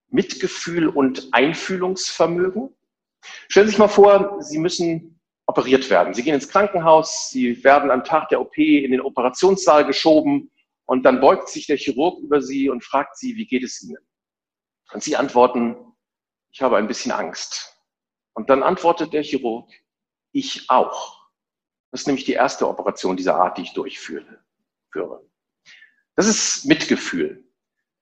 Mitgefühl 0.10 0.88
und 0.88 1.30
Einfühlungsvermögen? 1.32 2.76
Stellen 3.48 3.68
Sie 3.68 3.72
sich 3.72 3.80
mal 3.80 3.88
vor, 3.88 4.42
Sie 4.42 4.58
müssen 4.58 5.20
operiert 5.46 5.90
werden. 5.90 6.14
Sie 6.14 6.24
gehen 6.24 6.36
ins 6.36 6.50
Krankenhaus, 6.50 7.30
Sie 7.30 7.64
werden 7.64 7.92
am 7.92 8.04
Tag 8.04 8.30
der 8.30 8.42
OP 8.42 8.58
in 8.58 8.92
den 8.92 9.02
Operationssaal 9.02 9.86
geschoben 9.86 10.52
und 10.86 11.04
dann 11.04 11.20
beugt 11.20 11.50
sich 11.50 11.68
der 11.68 11.78
Chirurg 11.78 12.20
über 12.22 12.42
Sie 12.42 12.70
und 12.70 12.84
fragt 12.84 13.18
Sie, 13.18 13.36
wie 13.36 13.46
geht 13.46 13.64
es 13.64 13.82
Ihnen? 13.82 14.04
Und 14.92 15.04
Sie 15.04 15.16
antworten, 15.16 15.76
ich 16.52 16.62
habe 16.62 16.78
ein 16.78 16.88
bisschen 16.88 17.12
Angst. 17.12 17.78
Und 18.34 18.50
dann 18.50 18.64
antwortet 18.64 19.14
der 19.14 19.24
Chirurg, 19.24 19.70
ich 20.32 20.70
auch. 20.70 21.28
Das 21.92 22.02
ist 22.02 22.08
nämlich 22.08 22.26
die 22.26 22.34
erste 22.34 22.68
Operation 22.68 23.18
dieser 23.18 23.36
Art, 23.36 23.58
die 23.58 23.64
ich 23.64 23.74
durchführe. 23.74 24.44
Das 26.16 26.28
ist 26.28 26.66
Mitgefühl. 26.66 27.44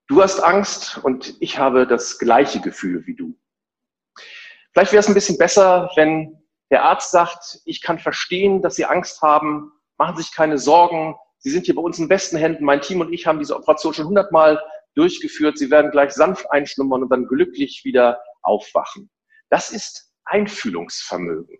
Du 0.08 0.22
hast 0.22 0.40
Angst 0.40 0.98
und 0.98 1.36
ich 1.40 1.58
habe 1.58 1.88
das 1.88 2.20
gleiche 2.20 2.60
Gefühl 2.60 3.06
wie 3.08 3.16
du. 3.16 3.38
Vielleicht 4.74 4.94
wäre 4.94 5.01
es 5.01 5.08
ein 5.08 5.13
bisschen 5.13 5.38
besser, 5.38 5.92
wenn 5.96 6.42
der 6.70 6.84
Arzt 6.84 7.12
sagt, 7.12 7.60
ich 7.66 7.82
kann 7.82 8.00
verstehen, 8.00 8.62
dass 8.62 8.75
Sie 8.75 8.86
Angst 8.86 9.22
haben, 9.22 9.72
machen 9.98 10.16
Sie 10.16 10.24
sich 10.24 10.34
keine 10.34 10.58
Sorgen, 10.58 11.16
Sie 11.40 11.50
sind 11.50 11.66
hier 11.66 11.75
bei 11.75 11.82
uns 11.82 12.00
in 12.00 12.08
besten 12.08 12.38
Händen, 12.38 12.63
mein 12.63 12.82
Team 12.82 13.01
und 13.01 13.12
ich 13.12 13.28
haben 13.28 13.40
diese 13.40 13.56
Operation 13.56 13.94
schon 13.94 14.08
hundertmal 14.08 14.62
durchgeführt, 14.96 15.58
Sie 15.58 15.72
werden 15.72 15.92
gleich 15.92 16.12
sanft 16.12 16.50
einschlummern 16.51 17.04
und 17.04 17.10
dann 17.10 17.28
glücklich 17.28 17.82
wieder 17.84 18.22
aufwachen. 18.42 19.10
Das 19.50 19.72
ist 19.72 20.13
Einfühlungsvermögen. 20.25 21.58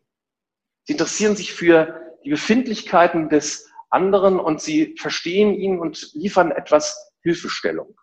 Sie 0.84 0.94
interessieren 0.94 1.36
sich 1.36 1.54
für 1.54 2.00
die 2.24 2.30
Befindlichkeiten 2.30 3.30
des 3.30 3.70
anderen 3.90 4.40
und 4.40 4.62
Sie 4.62 4.96
verstehen 4.98 5.54
ihn 5.54 5.80
und 5.80 6.12
liefern 6.14 6.52
etwas 6.52 7.14
Hilfestellung. 7.22 8.00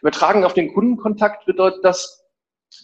Übertragen 0.00 0.44
auf 0.44 0.54
den 0.54 0.72
Kundenkontakt 0.72 1.46
bedeutet 1.46 1.84
das, 1.84 2.25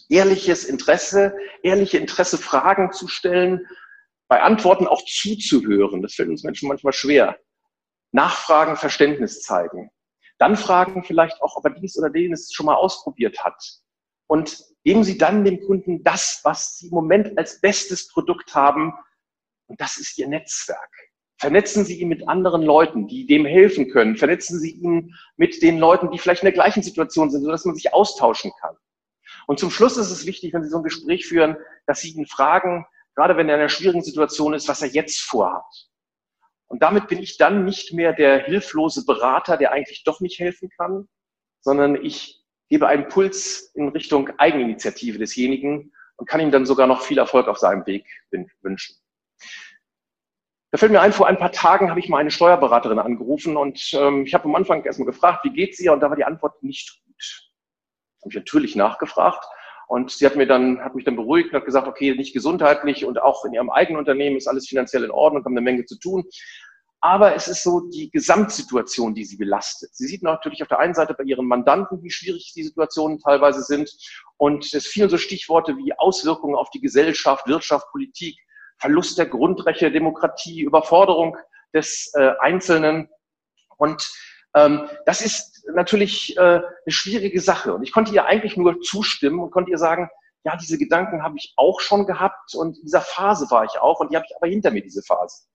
ehrliches 0.09 0.65
Interesse, 0.65 1.35
ehrliche 1.61 1.97
Interesse 1.97 2.37
Fragen 2.37 2.91
zu 2.91 3.07
stellen, 3.07 3.65
bei 4.27 4.41
Antworten 4.41 4.87
auch 4.87 5.03
zuzuhören. 5.05 6.01
Das 6.01 6.15
fällt 6.15 6.29
uns 6.29 6.43
Menschen 6.43 6.67
manchmal 6.67 6.93
schwer. 6.93 7.37
Nachfragen, 8.11 8.75
Verständnis 8.75 9.41
zeigen. 9.41 9.89
Dann 10.37 10.57
fragen 10.57 11.03
vielleicht 11.03 11.41
auch, 11.41 11.55
ob 11.55 11.65
er 11.65 11.71
dies 11.71 11.97
oder 11.97 12.15
jenes 12.15 12.51
schon 12.53 12.65
mal 12.65 12.75
ausprobiert 12.75 13.43
hat. 13.43 13.61
Und 14.27 14.63
geben 14.83 15.03
Sie 15.03 15.17
dann 15.17 15.43
dem 15.43 15.61
Kunden 15.61 16.03
das, 16.03 16.41
was 16.43 16.77
Sie 16.77 16.87
im 16.87 16.93
Moment 16.93 17.37
als 17.37 17.61
bestes 17.61 18.07
Produkt 18.07 18.55
haben. 18.55 18.93
Und 19.67 19.79
das 19.79 19.97
ist 19.97 20.17
Ihr 20.17 20.27
Netzwerk. 20.27 20.89
Vernetzen 21.37 21.85
Sie 21.85 21.99
ihn 21.99 22.07
mit 22.07 22.27
anderen 22.27 22.63
Leuten, 22.63 23.07
die 23.07 23.25
dem 23.25 23.45
helfen 23.45 23.89
können. 23.89 24.15
Vernetzen 24.15 24.59
Sie 24.59 24.71
ihn 24.71 25.13
mit 25.35 25.61
den 25.61 25.77
Leuten, 25.77 26.09
die 26.09 26.17
vielleicht 26.17 26.41
in 26.41 26.47
der 26.47 26.53
gleichen 26.53 26.83
Situation 26.83 27.29
sind, 27.29 27.43
sodass 27.43 27.65
man 27.65 27.75
sich 27.75 27.93
austauschen 27.93 28.51
kann. 28.61 28.75
Und 29.47 29.59
zum 29.59 29.71
Schluss 29.71 29.97
ist 29.97 30.11
es 30.11 30.25
wichtig, 30.25 30.53
wenn 30.53 30.63
Sie 30.63 30.69
so 30.69 30.77
ein 30.77 30.83
Gespräch 30.83 31.25
führen, 31.27 31.57
dass 31.85 32.01
Sie 32.01 32.11
ihn 32.11 32.25
fragen, 32.25 32.85
gerade 33.15 33.37
wenn 33.37 33.49
er 33.49 33.55
in 33.55 33.61
einer 33.61 33.69
schwierigen 33.69 34.03
Situation 34.03 34.53
ist, 34.53 34.67
was 34.67 34.81
er 34.81 34.89
jetzt 34.89 35.21
vorhat. 35.21 35.89
Und 36.67 36.81
damit 36.81 37.07
bin 37.07 37.19
ich 37.19 37.37
dann 37.37 37.65
nicht 37.65 37.93
mehr 37.93 38.13
der 38.13 38.45
hilflose 38.45 39.05
Berater, 39.05 39.57
der 39.57 39.71
eigentlich 39.71 40.03
doch 40.03 40.21
nicht 40.21 40.39
helfen 40.39 40.69
kann, 40.75 41.07
sondern 41.61 41.95
ich 42.03 42.41
gebe 42.69 42.87
einen 42.87 43.07
Puls 43.07 43.71
in 43.75 43.89
Richtung 43.89 44.31
Eigeninitiative 44.39 45.19
desjenigen 45.19 45.93
und 46.15 46.27
kann 46.27 46.41
ihm 46.41 46.51
dann 46.51 46.65
sogar 46.65 46.87
noch 46.87 47.01
viel 47.01 47.17
Erfolg 47.17 47.47
auf 47.47 47.59
seinem 47.59 47.85
Weg 47.85 48.07
wünschen. 48.61 48.95
Da 50.71 50.79
fällt 50.79 50.91
mir 50.91 51.01
ein, 51.01 51.13
vor 51.13 51.27
ein 51.27 51.37
paar 51.37 51.51
Tagen 51.51 51.91
habe 51.91 51.99
ich 51.99 52.09
mal 52.09 52.17
eine 52.17 52.31
Steuerberaterin 52.31 52.97
angerufen 52.97 53.57
und 53.57 53.91
ähm, 53.93 54.25
ich 54.25 54.33
habe 54.33 54.45
am 54.45 54.55
Anfang 54.55 54.83
erstmal 54.83 55.05
gefragt, 55.05 55.45
wie 55.45 55.53
geht's 55.53 55.79
ihr? 55.79 55.93
Und 55.93 55.99
da 55.99 56.09
war 56.09 56.15
die 56.15 56.23
Antwort 56.23 56.63
nicht 56.63 57.03
gut 57.05 57.52
habe 58.23 58.29
ich 58.29 58.35
natürlich 58.35 58.75
nachgefragt. 58.75 59.45
Und 59.87 60.11
sie 60.11 60.25
hat 60.25 60.35
mir 60.35 60.47
dann, 60.47 60.79
hat 60.79 60.95
mich 60.95 61.05
dann 61.05 61.15
beruhigt 61.15 61.49
und 61.49 61.59
hat 61.59 61.65
gesagt, 61.65 61.87
okay, 61.87 62.15
nicht 62.15 62.33
gesundheitlich 62.33 63.05
und 63.05 63.21
auch 63.21 63.45
in 63.45 63.53
ihrem 63.53 63.69
eigenen 63.69 63.99
Unternehmen 63.99 64.37
ist 64.37 64.47
alles 64.47 64.67
finanziell 64.67 65.03
in 65.03 65.11
Ordnung 65.11 65.43
haben 65.43 65.53
eine 65.53 65.61
Menge 65.61 65.85
zu 65.85 65.99
tun. 65.99 66.23
Aber 67.01 67.35
es 67.35 67.49
ist 67.49 67.63
so 67.63 67.81
die 67.89 68.09
Gesamtsituation, 68.09 69.13
die 69.13 69.25
sie 69.25 69.35
belastet. 69.35 69.93
Sie 69.93 70.07
sieht 70.07 70.23
natürlich 70.23 70.61
auf 70.61 70.69
der 70.69 70.79
einen 70.79 70.93
Seite 70.93 71.13
bei 71.13 71.25
ihren 71.25 71.45
Mandanten, 71.45 72.01
wie 72.01 72.09
schwierig 72.09 72.53
die 72.55 72.63
Situationen 72.63 73.19
teilweise 73.19 73.61
sind. 73.61 73.91
Und 74.37 74.73
es 74.73 74.87
fielen 74.87 75.09
so 75.09 75.17
Stichworte 75.17 75.75
wie 75.75 75.93
Auswirkungen 75.97 76.55
auf 76.55 76.69
die 76.69 76.79
Gesellschaft, 76.79 77.45
Wirtschaft, 77.45 77.91
Politik, 77.91 78.39
Verlust 78.77 79.17
der 79.17 79.25
Grundrechte, 79.25 79.91
Demokratie, 79.91 80.61
Überforderung 80.61 81.35
des 81.73 82.09
äh, 82.15 82.31
Einzelnen. 82.39 83.09
Und 83.75 84.09
ähm, 84.55 84.89
das 85.05 85.19
ist 85.19 85.52
natürlich 85.73 86.37
äh, 86.37 86.41
eine 86.41 86.63
schwierige 86.87 87.39
Sache. 87.41 87.73
Und 87.73 87.83
ich 87.83 87.91
konnte 87.91 88.13
ihr 88.13 88.25
eigentlich 88.25 88.57
nur 88.57 88.81
zustimmen 88.81 89.39
und 89.39 89.51
konnte 89.51 89.71
ihr 89.71 89.77
sagen, 89.77 90.09
ja, 90.43 90.57
diese 90.57 90.77
Gedanken 90.77 91.23
habe 91.23 91.35
ich 91.37 91.53
auch 91.55 91.79
schon 91.79 92.05
gehabt 92.05 92.53
und 92.53 92.77
in 92.77 92.83
dieser 92.83 93.01
Phase 93.01 93.49
war 93.49 93.63
ich 93.63 93.79
auch 93.79 93.99
und 93.99 94.11
die 94.11 94.15
habe 94.15 94.25
ich 94.29 94.35
aber 94.35 94.47
hinter 94.47 94.71
mir, 94.71 94.81
diese 94.81 95.01
Phase. 95.01 95.45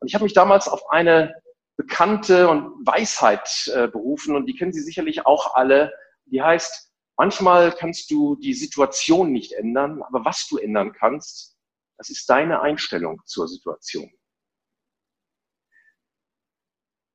Und 0.00 0.08
ich 0.08 0.14
habe 0.14 0.24
mich 0.24 0.32
damals 0.32 0.68
auf 0.68 0.90
eine 0.90 1.34
bekannte 1.76 2.48
und 2.48 2.86
Weisheit 2.86 3.70
äh, 3.74 3.88
berufen 3.88 4.34
und 4.34 4.46
die 4.46 4.54
kennen 4.54 4.72
Sie 4.72 4.80
sicherlich 4.80 5.26
auch 5.26 5.54
alle. 5.54 5.92
Die 6.26 6.42
heißt, 6.42 6.90
manchmal 7.16 7.72
kannst 7.72 8.10
du 8.10 8.36
die 8.36 8.54
Situation 8.54 9.32
nicht 9.32 9.52
ändern, 9.52 10.02
aber 10.02 10.24
was 10.24 10.46
du 10.48 10.58
ändern 10.58 10.92
kannst, 10.92 11.56
das 11.98 12.10
ist 12.10 12.28
deine 12.28 12.60
Einstellung 12.60 13.20
zur 13.26 13.48
Situation. 13.48 14.10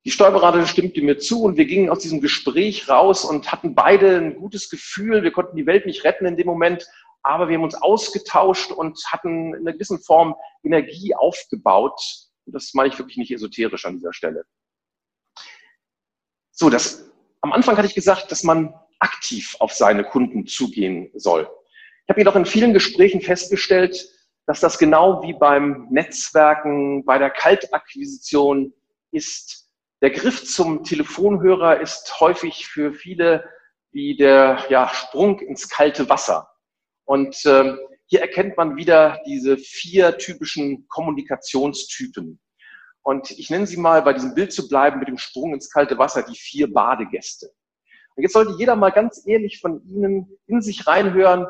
Die 0.08 0.12
Steuerberaterin 0.12 0.66
stimmte 0.66 1.02
mir 1.02 1.18
zu 1.18 1.42
und 1.42 1.58
wir 1.58 1.66
gingen 1.66 1.90
aus 1.90 1.98
diesem 1.98 2.22
Gespräch 2.22 2.88
raus 2.88 3.26
und 3.26 3.52
hatten 3.52 3.74
beide 3.74 4.16
ein 4.16 4.36
gutes 4.36 4.70
Gefühl. 4.70 5.22
Wir 5.22 5.32
konnten 5.32 5.54
die 5.54 5.66
Welt 5.66 5.84
nicht 5.84 6.02
retten 6.02 6.24
in 6.24 6.38
dem 6.38 6.46
Moment, 6.46 6.88
aber 7.22 7.50
wir 7.50 7.58
haben 7.58 7.64
uns 7.64 7.74
ausgetauscht 7.74 8.72
und 8.72 8.98
hatten 9.08 9.52
in 9.52 9.60
einer 9.60 9.74
gewissen 9.74 10.00
Form 10.00 10.34
Energie 10.64 11.14
aufgebaut. 11.14 12.00
Und 12.46 12.54
das 12.54 12.72
meine 12.72 12.88
ich 12.88 12.98
wirklich 12.98 13.18
nicht 13.18 13.30
esoterisch 13.32 13.84
an 13.84 13.96
dieser 13.96 14.14
Stelle. 14.14 14.46
So, 16.52 16.70
das, 16.70 17.12
am 17.42 17.52
Anfang 17.52 17.76
hatte 17.76 17.88
ich 17.88 17.94
gesagt, 17.94 18.32
dass 18.32 18.42
man 18.44 18.72
aktiv 19.00 19.56
auf 19.58 19.74
seine 19.74 20.04
Kunden 20.04 20.46
zugehen 20.46 21.10
soll. 21.16 21.50
Ich 22.04 22.08
habe 22.08 22.20
jedoch 22.20 22.36
in 22.36 22.46
vielen 22.46 22.72
Gesprächen 22.72 23.20
festgestellt, 23.20 24.08
dass 24.46 24.60
das 24.60 24.78
genau 24.78 25.22
wie 25.22 25.34
beim 25.34 25.86
Netzwerken, 25.90 27.04
bei 27.04 27.18
der 27.18 27.28
Kaltakquisition 27.28 28.72
ist. 29.10 29.67
Der 30.00 30.10
Griff 30.10 30.44
zum 30.44 30.84
Telefonhörer 30.84 31.80
ist 31.80 32.20
häufig 32.20 32.66
für 32.66 32.92
viele 32.92 33.48
wie 33.90 34.16
der 34.16 34.64
ja, 34.68 34.88
Sprung 34.88 35.40
ins 35.40 35.68
kalte 35.68 36.08
Wasser. 36.08 36.48
Und 37.04 37.36
ähm, 37.46 37.78
hier 38.06 38.20
erkennt 38.20 38.56
man 38.56 38.76
wieder 38.76 39.20
diese 39.26 39.58
vier 39.58 40.16
typischen 40.18 40.86
Kommunikationstypen. 40.88 42.38
Und 43.02 43.30
ich 43.32 43.50
nenne 43.50 43.66
sie 43.66 43.76
mal, 43.76 44.02
bei 44.02 44.12
diesem 44.12 44.34
Bild 44.34 44.52
zu 44.52 44.68
bleiben, 44.68 44.98
mit 44.98 45.08
dem 45.08 45.18
Sprung 45.18 45.52
ins 45.54 45.70
kalte 45.70 45.98
Wasser, 45.98 46.22
die 46.22 46.36
vier 46.36 46.72
Badegäste. 46.72 47.50
Und 48.14 48.22
jetzt 48.22 48.34
sollte 48.34 48.54
jeder 48.58 48.76
mal 48.76 48.90
ganz 48.90 49.26
ehrlich 49.26 49.60
von 49.60 49.82
Ihnen 49.88 50.38
in 50.46 50.60
sich 50.60 50.86
reinhören, 50.86 51.46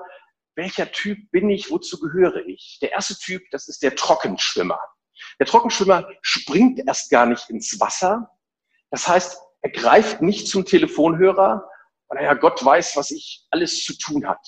welcher 0.55 0.91
Typ 0.91 1.31
bin 1.31 1.51
ich, 1.51 1.71
wozu 1.71 1.99
gehöre 2.01 2.47
ich? 2.47 2.79
Der 2.81 2.93
erste 2.93 3.15
Typ, 3.15 3.43
das 3.51 3.69
ist 3.69 3.83
der 3.83 3.95
Trockenschwimmer. 3.95 4.79
Der 5.39 5.47
Trockenschwimmer 5.47 6.09
springt 6.23 6.81
erst 6.87 7.11
gar 7.11 7.27
nicht 7.27 7.51
ins 7.51 7.79
Wasser. 7.81 8.31
Das 8.91 9.07
heißt, 9.07 9.41
er 9.63 9.71
greift 9.71 10.23
nicht 10.23 10.49
zum 10.49 10.65
Telefonhörer, 10.65 11.69
weil 12.09 12.19
er 12.19 12.25
ja 12.25 12.35
Gott 12.35 12.65
weiß, 12.65 12.97
was 12.97 13.11
ich 13.11 13.47
alles 13.51 13.85
zu 13.85 13.97
tun 13.99 14.27
hat. 14.27 14.47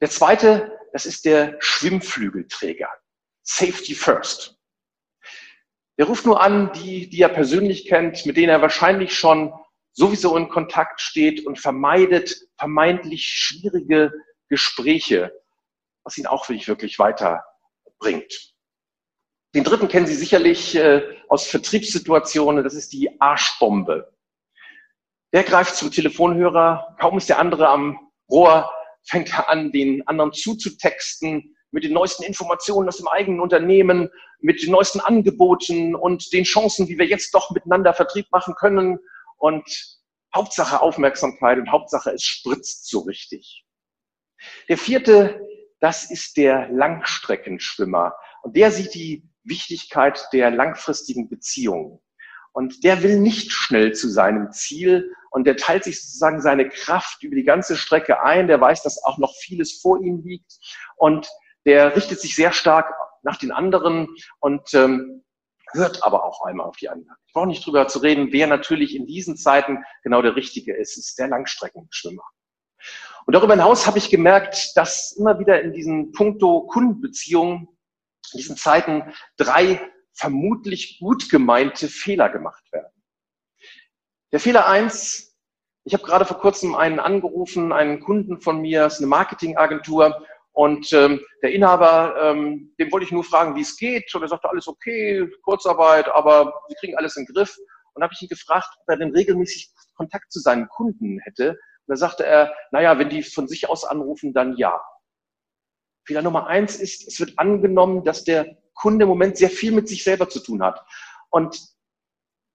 Der 0.00 0.10
zweite, 0.10 0.78
das 0.92 1.06
ist 1.06 1.24
der 1.24 1.56
Schwimmflügelträger. 1.60 2.88
Safety 3.42 3.94
first. 3.94 4.56
Der 5.98 6.06
ruft 6.06 6.26
nur 6.26 6.40
an, 6.40 6.72
die, 6.72 7.08
die 7.08 7.20
er 7.20 7.28
persönlich 7.28 7.86
kennt, 7.86 8.24
mit 8.24 8.36
denen 8.36 8.50
er 8.50 8.62
wahrscheinlich 8.62 9.18
schon 9.18 9.52
sowieso 9.92 10.36
in 10.36 10.48
Kontakt 10.48 11.00
steht 11.00 11.44
und 11.44 11.58
vermeidet 11.58 12.36
vermeintlich 12.56 13.26
schwierige 13.26 14.12
Gespräche, 14.48 15.32
was 16.04 16.16
ihn 16.16 16.26
auch 16.26 16.48
nicht 16.48 16.68
wirklich 16.68 17.00
weiterbringt. 17.00 18.54
Den 19.54 19.64
dritten 19.64 19.88
kennen 19.88 20.06
Sie 20.06 20.14
sicherlich 20.14 20.74
äh, 20.76 21.02
aus 21.28 21.46
Vertriebssituationen, 21.46 22.64
das 22.64 22.74
ist 22.74 22.92
die 22.92 23.20
Arschbombe. 23.20 24.12
Der 25.32 25.42
greift 25.42 25.76
zum 25.76 25.90
Telefonhörer, 25.90 26.96
kaum 27.00 27.18
ist 27.18 27.28
der 27.28 27.38
andere 27.38 27.68
am 27.68 27.98
Rohr, 28.30 28.70
fängt 29.04 29.32
er 29.32 29.48
an, 29.48 29.72
den 29.72 30.06
anderen 30.06 30.32
zuzutexten 30.32 31.54
mit 31.70 31.84
den 31.84 31.92
neuesten 31.92 32.24
Informationen 32.24 32.88
aus 32.88 32.96
dem 32.96 33.08
eigenen 33.08 33.40
Unternehmen, 33.40 34.10
mit 34.40 34.62
den 34.62 34.70
neuesten 34.70 35.00
Angeboten 35.00 35.94
und 35.94 36.32
den 36.32 36.44
Chancen, 36.44 36.88
wie 36.88 36.98
wir 36.98 37.06
jetzt 37.06 37.34
doch 37.34 37.50
miteinander 37.50 37.92
Vertrieb 37.92 38.26
machen 38.30 38.54
können. 38.54 38.98
Und 39.36 39.64
Hauptsache 40.34 40.80
Aufmerksamkeit 40.80 41.58
und 41.58 41.70
Hauptsache 41.70 42.10
es 42.10 42.22
spritzt 42.22 42.88
so 42.88 43.00
richtig. 43.00 43.64
Der 44.68 44.78
vierte, 44.78 45.40
das 45.80 46.10
ist 46.10 46.36
der 46.36 46.68
Langstreckenschwimmer. 46.68 48.14
Und 48.42 48.56
der 48.56 48.70
sieht 48.70 48.94
die 48.94 49.27
Wichtigkeit 49.48 50.28
der 50.32 50.50
langfristigen 50.50 51.28
Beziehungen. 51.28 52.00
Und 52.52 52.82
der 52.84 53.02
will 53.02 53.20
nicht 53.20 53.52
schnell 53.52 53.92
zu 53.92 54.08
seinem 54.08 54.50
Ziel 54.50 55.14
und 55.30 55.46
der 55.46 55.56
teilt 55.56 55.84
sich 55.84 56.02
sozusagen 56.02 56.40
seine 56.40 56.68
Kraft 56.68 57.22
über 57.22 57.36
die 57.36 57.44
ganze 57.44 57.76
Strecke 57.76 58.22
ein. 58.22 58.48
Der 58.48 58.60
weiß, 58.60 58.82
dass 58.82 59.02
auch 59.04 59.18
noch 59.18 59.34
vieles 59.34 59.80
vor 59.80 60.00
ihm 60.00 60.22
liegt 60.24 60.58
und 60.96 61.28
der 61.66 61.94
richtet 61.94 62.20
sich 62.20 62.34
sehr 62.34 62.52
stark 62.52 62.92
nach 63.22 63.36
den 63.36 63.52
anderen 63.52 64.08
und 64.40 64.72
ähm, 64.74 65.24
hört 65.72 66.02
aber 66.02 66.24
auch 66.24 66.44
einmal 66.44 66.66
auf 66.66 66.76
die 66.76 66.88
anderen. 66.88 67.16
Ich 67.26 67.32
brauche 67.32 67.46
nicht 67.46 67.66
drüber 67.66 67.86
zu 67.88 67.98
reden, 67.98 68.32
wer 68.32 68.46
natürlich 68.46 68.96
in 68.96 69.06
diesen 69.06 69.36
Zeiten 69.36 69.84
genau 70.02 70.22
der 70.22 70.36
Richtige 70.36 70.74
ist, 70.74 70.96
ist 70.96 71.18
der 71.18 71.28
Langstreckenschwimmer. 71.28 72.22
Und 73.26 73.34
darüber 73.34 73.52
hinaus 73.54 73.86
habe 73.86 73.98
ich 73.98 74.08
gemerkt, 74.08 74.76
dass 74.76 75.12
immer 75.12 75.38
wieder 75.38 75.60
in 75.60 75.72
diesen 75.72 76.12
Punkto 76.12 76.62
Kundenbeziehungen, 76.62 77.68
in 78.32 78.38
diesen 78.38 78.56
Zeiten 78.56 79.12
drei 79.36 79.80
vermutlich 80.12 80.98
gut 81.00 81.30
gemeinte 81.30 81.88
Fehler 81.88 82.28
gemacht 82.28 82.64
werden. 82.72 82.92
Der 84.32 84.40
Fehler 84.40 84.66
eins, 84.66 85.36
ich 85.84 85.94
habe 85.94 86.04
gerade 86.04 86.24
vor 86.24 86.38
kurzem 86.38 86.74
einen 86.74 86.98
angerufen, 86.98 87.72
einen 87.72 88.00
Kunden 88.00 88.40
von 88.40 88.60
mir, 88.60 88.86
ist 88.86 88.98
eine 88.98 89.06
Marketingagentur, 89.06 90.26
und 90.58 90.92
ähm, 90.92 91.20
der 91.40 91.52
Inhaber, 91.52 92.16
ähm, 92.20 92.74
dem 92.80 92.90
wollte 92.90 93.06
ich 93.06 93.12
nur 93.12 93.22
fragen, 93.22 93.54
wie 93.54 93.60
es 93.60 93.76
geht. 93.76 94.12
Und 94.12 94.22
er 94.22 94.28
sagte, 94.28 94.50
alles 94.50 94.66
okay, 94.66 95.24
Kurzarbeit, 95.44 96.08
aber 96.08 96.46
wir 96.46 96.76
kriegen 96.80 96.96
alles 96.96 97.16
in 97.16 97.26
den 97.26 97.32
Griff. 97.32 97.56
Und 97.94 98.02
habe 98.02 98.12
ich 98.12 98.22
ihn 98.22 98.28
gefragt, 98.28 98.66
ob 98.80 98.88
er 98.88 98.96
denn 98.96 99.14
regelmäßig 99.14 99.70
Kontakt 99.94 100.32
zu 100.32 100.40
seinen 100.40 100.66
Kunden 100.66 101.20
hätte. 101.20 101.50
Und 101.50 101.58
da 101.86 101.94
sagte 101.94 102.26
er, 102.26 102.52
naja, 102.72 102.98
wenn 102.98 103.08
die 103.08 103.22
von 103.22 103.46
sich 103.46 103.68
aus 103.68 103.84
anrufen, 103.84 104.32
dann 104.32 104.56
ja. 104.56 104.80
Fehler 106.08 106.22
Nummer 106.22 106.46
eins 106.46 106.76
ist, 106.76 107.06
es 107.06 107.20
wird 107.20 107.38
angenommen, 107.38 108.02
dass 108.02 108.24
der 108.24 108.56
Kunde 108.72 109.02
im 109.02 109.10
Moment 109.10 109.36
sehr 109.36 109.50
viel 109.50 109.72
mit 109.72 109.88
sich 109.88 110.04
selber 110.04 110.30
zu 110.30 110.40
tun 110.40 110.62
hat. 110.62 110.82
Und 111.28 111.60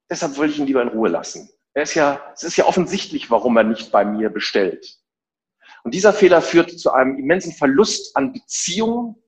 deshalb 0.09 0.37
wollte 0.37 0.53
ich 0.53 0.59
ihn 0.59 0.65
lieber 0.65 0.81
in 0.81 0.87
Ruhe 0.87 1.07
lassen. 1.07 1.51
Er 1.75 1.83
ist 1.83 1.93
ja, 1.93 2.19
es 2.33 2.41
ist 2.41 2.57
ja 2.57 2.65
offensichtlich, 2.65 3.29
warum 3.29 3.55
er 3.55 3.63
nicht 3.63 3.91
bei 3.91 4.05
mir 4.05 4.31
bestellt. 4.31 4.97
Und 5.83 5.93
dieser 5.93 6.13
Fehler 6.13 6.41
führt 6.41 6.71
zu 6.79 6.93
einem 6.93 7.19
immensen 7.19 7.53
Verlust 7.53 8.17
an 8.17 8.33
Beziehungen 8.33 9.21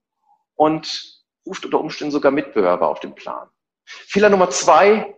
und 0.55 1.23
ruft 1.45 1.63
unter 1.63 1.79
Umständen 1.79 2.11
sogar 2.11 2.31
Mitbewerber 2.31 2.88
auf 2.89 3.01
den 3.01 3.13
Plan. 3.13 3.47
Fehler 3.85 4.31
Nummer 4.31 4.49
zwei 4.49 5.15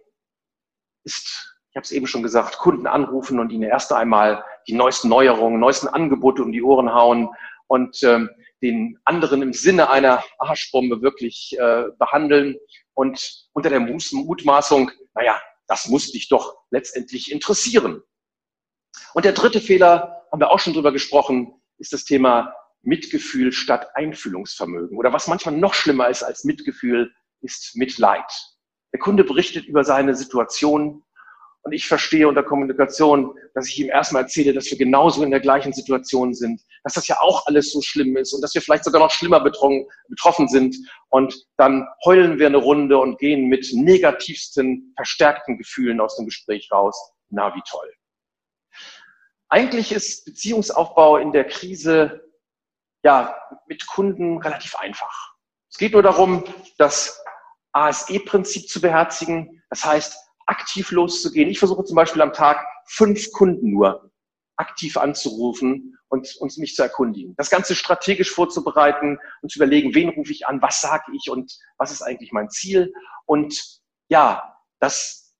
ist, 1.05 1.55
ich 1.69 1.77
habe 1.77 1.85
es 1.85 1.91
eben 1.91 2.07
schon 2.07 2.23
gesagt, 2.23 2.57
Kunden 2.57 2.87
anrufen 2.87 3.39
und 3.39 3.53
ihnen 3.53 3.69
erst 3.69 3.93
einmal 3.93 4.43
die 4.67 4.73
neuesten 4.73 5.07
Neuerungen, 5.07 5.61
neuesten 5.61 5.87
Angebote 5.87 6.43
um 6.43 6.51
die 6.51 6.61
Ohren 6.61 6.93
hauen 6.93 7.29
und 7.67 8.03
ähm, 8.03 8.29
den 8.61 8.99
anderen 9.05 9.41
im 9.41 9.53
Sinne 9.53 9.89
einer 9.89 10.23
Arschbombe 10.39 11.01
wirklich 11.01 11.55
äh, 11.59 11.85
behandeln 11.99 12.57
und 12.93 13.47
unter 13.53 13.69
der 13.69 13.79
Mutmaßung, 13.79 14.91
naja, 15.13 15.39
das 15.67 15.87
muss 15.87 16.11
dich 16.11 16.29
doch 16.29 16.57
letztendlich 16.71 17.31
interessieren. 17.31 18.01
Und 19.13 19.25
der 19.25 19.33
dritte 19.33 19.61
Fehler, 19.61 20.25
haben 20.31 20.39
wir 20.39 20.49
auch 20.49 20.59
schon 20.59 20.73
drüber 20.73 20.91
gesprochen, 20.91 21.53
ist 21.77 21.93
das 21.93 22.05
Thema 22.05 22.53
Mitgefühl 22.81 23.51
statt 23.51 23.89
Einfühlungsvermögen. 23.95 24.97
Oder 24.97 25.13
was 25.13 25.27
manchmal 25.27 25.55
noch 25.55 25.73
schlimmer 25.73 26.09
ist 26.09 26.23
als 26.23 26.43
Mitgefühl, 26.43 27.13
ist 27.41 27.75
Mitleid. 27.75 28.25
Der 28.93 28.99
Kunde 28.99 29.23
berichtet 29.23 29.65
über 29.65 29.83
seine 29.83 30.15
Situation 30.15 31.03
und 31.67 31.73
ich 31.73 31.85
verstehe 31.85 32.29
unter 32.29 32.43
Kommunikation, 32.43 33.37
dass 33.53 33.67
ich 33.67 33.77
ihm 33.77 33.89
erstmal 33.89 34.21
erzähle, 34.21 34.53
dass 34.53 34.71
wir 34.71 34.77
genauso 34.77 35.21
in 35.21 35.31
der 35.31 35.41
gleichen 35.41 35.73
Situation 35.73 36.33
sind, 36.33 36.61
dass 36.85 36.93
das 36.93 37.09
ja 37.09 37.19
auch 37.19 37.45
alles 37.45 37.73
so 37.73 37.81
schlimm 37.81 38.15
ist 38.15 38.31
und 38.31 38.41
dass 38.41 38.55
wir 38.55 38.61
vielleicht 38.61 38.85
sogar 38.85 39.01
noch 39.01 39.11
schlimmer 39.11 39.41
betroffen 39.41 40.47
sind. 40.47 40.77
Und 41.09 41.45
dann 41.57 41.85
heulen 42.05 42.39
wir 42.39 42.47
eine 42.47 42.55
Runde 42.55 42.97
und 42.97 43.19
gehen 43.19 43.49
mit 43.49 43.67
negativsten, 43.73 44.93
verstärkten 44.95 45.57
Gefühlen 45.57 45.99
aus 45.99 46.15
dem 46.15 46.25
Gespräch 46.25 46.69
raus. 46.71 47.11
Na, 47.29 47.53
wie 47.53 47.61
toll. 47.69 47.91
Eigentlich 49.49 49.91
ist 49.91 50.23
Beziehungsaufbau 50.23 51.17
in 51.17 51.33
der 51.33 51.47
Krise 51.47 52.21
ja 53.03 53.35
mit 53.67 53.85
Kunden 53.87 54.37
relativ 54.37 54.77
einfach. 54.77 55.33
Es 55.69 55.77
geht 55.77 55.91
nur 55.91 56.03
darum, 56.03 56.45
das 56.77 57.21
ASE-Prinzip 57.73 58.69
zu 58.69 58.79
beherzigen. 58.79 59.61
Das 59.69 59.83
heißt, 59.83 60.17
aktiv 60.47 60.91
loszugehen. 60.91 61.49
Ich 61.49 61.59
versuche 61.59 61.83
zum 61.83 61.95
Beispiel 61.95 62.21
am 62.21 62.33
Tag 62.33 62.65
fünf 62.85 63.31
Kunden 63.31 63.71
nur 63.71 64.11
aktiv 64.55 64.97
anzurufen 64.97 65.97
und 66.09 66.35
uns 66.37 66.57
mich 66.57 66.73
zu 66.73 66.81
erkundigen. 66.81 67.35
Das 67.37 67.49
Ganze 67.49 67.75
strategisch 67.75 68.31
vorzubereiten 68.31 69.19
und 69.41 69.51
zu 69.51 69.59
überlegen, 69.59 69.93
wen 69.93 70.09
rufe 70.09 70.31
ich 70.31 70.47
an, 70.47 70.61
was 70.61 70.81
sage 70.81 71.11
ich 71.13 71.29
und 71.29 71.53
was 71.77 71.91
ist 71.91 72.01
eigentlich 72.01 72.31
mein 72.31 72.49
Ziel. 72.49 72.93
Und 73.25 73.81
ja, 74.09 74.57
das 74.79 75.35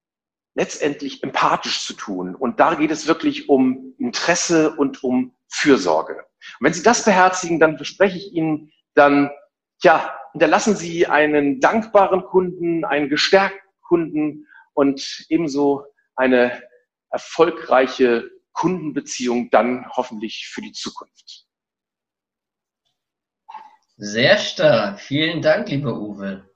letztendlich 0.56 1.24
empathisch 1.24 1.86
zu 1.86 1.94
tun. 1.94 2.36
Und 2.36 2.60
da 2.60 2.76
geht 2.76 2.92
es 2.92 3.08
wirklich 3.08 3.48
um 3.48 3.94
Interesse 3.98 4.76
und 4.76 5.04
um 5.04 5.36
Fürsorge. 5.48 6.16
Und 6.60 6.66
wenn 6.66 6.74
Sie 6.74 6.84
das 6.84 7.06
beherzigen, 7.06 7.60
dann 7.60 7.78
verspreche 7.78 8.18
ich 8.18 8.34
Ihnen, 8.34 8.72
dann, 8.94 9.30
ja, 9.84 10.18
hinterlassen 10.32 10.76
Sie 10.76 11.08
einen 11.08 11.60
dankbaren 11.60 12.24
Kunden, 12.24 12.84
einen 12.86 13.08
gestärkten 13.10 13.62
Kunden 13.82 14.48
und 14.78 15.26
ebenso 15.30 15.86
eine 16.16 16.62
erfolgreiche 17.10 18.30
Kundenbeziehung 18.54 19.50
dann 19.50 19.88
hoffentlich 19.90 20.48
für 20.50 20.62
die 20.62 20.72
Zukunft. 20.72 21.46
Sehr 23.96 24.38
stark. 24.38 25.00
Vielen 25.00 25.42
Dank, 25.42 25.70
lieber 25.70 26.00
Uwe. 26.00 26.48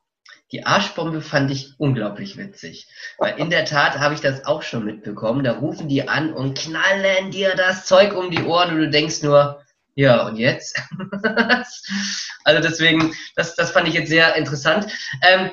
Die 0.52 0.66
Arschbombe 0.66 1.22
fand 1.22 1.50
ich 1.50 1.74
unglaublich 1.80 2.38
witzig. 2.38 2.88
Weil 3.18 3.40
in 3.40 3.50
der 3.50 3.66
Tat 3.66 3.98
habe 3.98 4.14
ich 4.14 4.22
das 4.22 4.46
auch 4.46 4.62
schon 4.62 4.86
mitbekommen. 4.86 5.44
Da 5.44 5.54
rufen 5.54 5.88
die 5.88 6.08
an 6.08 6.32
und 6.32 6.56
knallen 6.56 7.32
dir 7.32 7.56
das 7.56 7.88
Zeug 7.88 8.14
um 8.14 8.30
die 8.30 8.44
Ohren 8.44 8.76
und 8.76 8.82
du 8.82 8.90
denkst 8.90 9.24
nur, 9.24 9.66
ja, 9.96 10.28
und 10.28 10.38
jetzt? 10.38 10.80
also 12.44 12.62
deswegen, 12.62 13.16
das, 13.36 13.56
das 13.56 13.72
fand 13.72 13.88
ich 13.88 13.96
jetzt 13.96 14.10
sehr 14.10 14.36
interessant. 14.36 14.92
Ähm, 15.24 15.52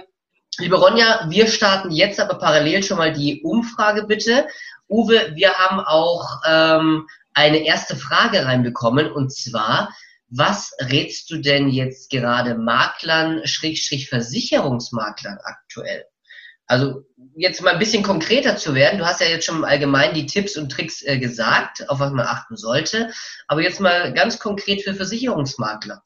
liebe 0.58 0.76
Ronja, 0.76 1.26
wir 1.28 1.46
starten 1.46 1.90
jetzt 1.90 2.20
aber 2.20 2.34
parallel 2.34 2.82
schon 2.82 2.98
mal 2.98 3.12
die 3.12 3.42
Umfrage 3.42 4.04
bitte. 4.04 4.46
Uwe, 4.88 5.32
wir 5.34 5.52
haben 5.54 5.80
auch 5.80 6.42
ähm, 6.46 7.06
eine 7.34 7.64
erste 7.64 7.96
Frage 7.96 8.44
reinbekommen 8.44 9.10
und 9.12 9.32
zwar, 9.32 9.94
was 10.30 10.72
rätst 10.80 11.30
du 11.30 11.38
denn 11.38 11.68
jetzt 11.68 12.10
gerade 12.10 12.54
Maklern, 12.54 13.46
Schrägstrich 13.46 14.08
Versicherungsmaklern 14.08 15.38
aktuell? 15.42 16.04
Also 16.66 17.06
jetzt 17.34 17.62
mal 17.62 17.72
ein 17.72 17.78
bisschen 17.78 18.02
konkreter 18.02 18.56
zu 18.56 18.74
werden. 18.74 18.98
Du 18.98 19.06
hast 19.06 19.20
ja 19.20 19.28
jetzt 19.28 19.46
schon 19.46 19.64
allgemein 19.64 20.12
die 20.12 20.26
Tipps 20.26 20.56
und 20.56 20.70
Tricks 20.70 21.02
äh, 21.02 21.18
gesagt, 21.18 21.88
auf 21.88 21.98
was 21.98 22.12
man 22.12 22.26
achten 22.26 22.56
sollte. 22.56 23.10
Aber 23.46 23.62
jetzt 23.62 23.80
mal 23.80 24.12
ganz 24.12 24.38
konkret 24.38 24.82
für 24.82 24.92
Versicherungsmakler. 24.92 26.02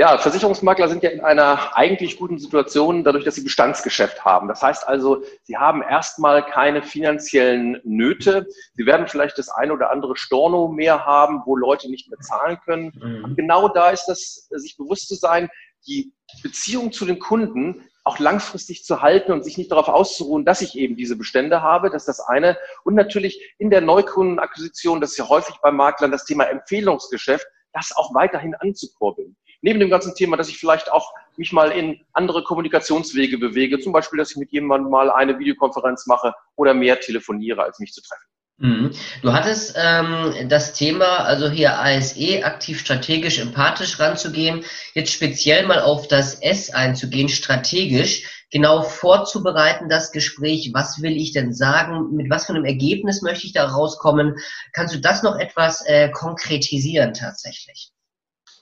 Ja, 0.00 0.16
Versicherungsmakler 0.16 0.88
sind 0.88 1.02
ja 1.02 1.10
in 1.10 1.20
einer 1.20 1.76
eigentlich 1.76 2.16
guten 2.16 2.38
Situation, 2.38 3.04
dadurch, 3.04 3.26
dass 3.26 3.34
sie 3.34 3.42
Bestandsgeschäft 3.42 4.24
haben. 4.24 4.48
Das 4.48 4.62
heißt 4.62 4.88
also, 4.88 5.22
sie 5.42 5.58
haben 5.58 5.82
erstmal 5.82 6.42
keine 6.42 6.82
finanziellen 6.82 7.82
Nöte. 7.84 8.46
Sie 8.76 8.86
werden 8.86 9.08
vielleicht 9.08 9.36
das 9.36 9.50
eine 9.50 9.74
oder 9.74 9.90
andere 9.90 10.16
Storno 10.16 10.68
mehr 10.68 11.04
haben, 11.04 11.42
wo 11.44 11.54
Leute 11.54 11.90
nicht 11.90 12.08
mehr 12.08 12.18
zahlen 12.20 12.56
können. 12.64 12.92
Mhm. 12.94 13.36
genau 13.36 13.68
da 13.68 13.90
ist 13.90 14.06
das, 14.06 14.48
sich 14.48 14.78
bewusst 14.78 15.06
zu 15.06 15.16
sein, 15.16 15.50
die 15.86 16.14
Beziehung 16.42 16.92
zu 16.92 17.04
den 17.04 17.18
Kunden 17.18 17.86
auch 18.02 18.18
langfristig 18.18 18.84
zu 18.84 19.02
halten 19.02 19.32
und 19.32 19.44
sich 19.44 19.58
nicht 19.58 19.70
darauf 19.70 19.88
auszuruhen, 19.88 20.46
dass 20.46 20.62
ich 20.62 20.78
eben 20.78 20.96
diese 20.96 21.16
Bestände 21.16 21.60
habe. 21.60 21.90
Das 21.90 22.04
ist 22.04 22.08
das 22.08 22.20
eine. 22.20 22.56
Und 22.84 22.94
natürlich 22.94 23.54
in 23.58 23.68
der 23.68 23.82
Neukundenakquisition, 23.82 25.02
das 25.02 25.10
ist 25.10 25.18
ja 25.18 25.28
häufig 25.28 25.56
bei 25.60 25.70
Maklern 25.70 26.10
das 26.10 26.24
Thema 26.24 26.44
Empfehlungsgeschäft, 26.44 27.46
das 27.74 27.92
auch 27.94 28.14
weiterhin 28.14 28.54
anzukurbeln 28.54 29.36
neben 29.62 29.80
dem 29.80 29.90
ganzen 29.90 30.14
Thema, 30.14 30.36
dass 30.36 30.48
ich 30.48 30.58
vielleicht 30.58 30.90
auch 30.90 31.12
mich 31.36 31.52
mal 31.52 31.70
in 31.70 32.00
andere 32.12 32.42
Kommunikationswege 32.42 33.38
bewege, 33.38 33.78
zum 33.80 33.92
Beispiel, 33.92 34.18
dass 34.18 34.32
ich 34.32 34.36
mit 34.36 34.52
jemandem 34.52 34.90
mal 34.90 35.10
eine 35.10 35.38
Videokonferenz 35.38 36.06
mache 36.06 36.34
oder 36.56 36.74
mehr 36.74 37.00
telefoniere, 37.00 37.62
als 37.62 37.78
mich 37.78 37.92
zu 37.92 38.02
treffen. 38.02 38.26
Mhm. 38.60 38.90
Du 39.22 39.32
hattest 39.32 39.74
ähm, 39.78 40.48
das 40.48 40.74
Thema, 40.74 41.24
also 41.24 41.48
hier 41.48 41.78
ASE, 41.78 42.44
aktiv 42.44 42.78
strategisch, 42.78 43.38
empathisch 43.38 43.98
ranzugehen, 43.98 44.64
jetzt 44.92 45.12
speziell 45.12 45.66
mal 45.66 45.80
auf 45.80 46.08
das 46.08 46.34
S 46.34 46.68
einzugehen, 46.68 47.30
strategisch, 47.30 48.44
genau 48.50 48.82
vorzubereiten, 48.82 49.88
das 49.88 50.12
Gespräch, 50.12 50.72
was 50.74 51.00
will 51.00 51.16
ich 51.16 51.32
denn 51.32 51.54
sagen, 51.54 52.14
mit 52.14 52.28
was 52.28 52.46
für 52.46 52.52
einem 52.52 52.66
Ergebnis 52.66 53.22
möchte 53.22 53.46
ich 53.46 53.54
da 53.54 53.66
rauskommen. 53.66 54.36
Kannst 54.74 54.94
du 54.94 55.00
das 55.00 55.22
noch 55.22 55.38
etwas 55.38 55.82
äh, 55.86 56.10
konkretisieren 56.10 57.14
tatsächlich? 57.14 57.92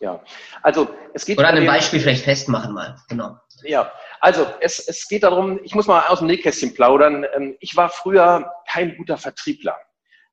Ja, 0.01 0.23
also 0.63 0.89
es 1.15 1.27
geht. 1.27 1.39
Oder 1.39 1.49
an 1.49 1.57
einem 1.57 1.67
Beispiel 1.67 2.01
vielleicht 2.01 2.25
festmachen 2.25 2.73
mal, 2.73 2.97
genau. 3.09 3.37
Ja, 3.65 3.91
also 4.21 4.47
es, 4.61 4.79
es 4.87 5.09
geht 5.09 5.25
darum, 5.25 5.59
ich 5.65 5.75
muss 5.75 5.87
mal 5.87 6.07
aus 6.07 6.21
dem 6.21 6.29
Nähkästchen 6.29 6.75
plaudern. 6.75 7.27
Ähm, 7.35 7.57
ich 7.61 7.77
war 7.77 7.89
früher 7.89 8.53
kein 8.71 8.97
guter 8.97 9.17
Vertriebler. 9.17 9.77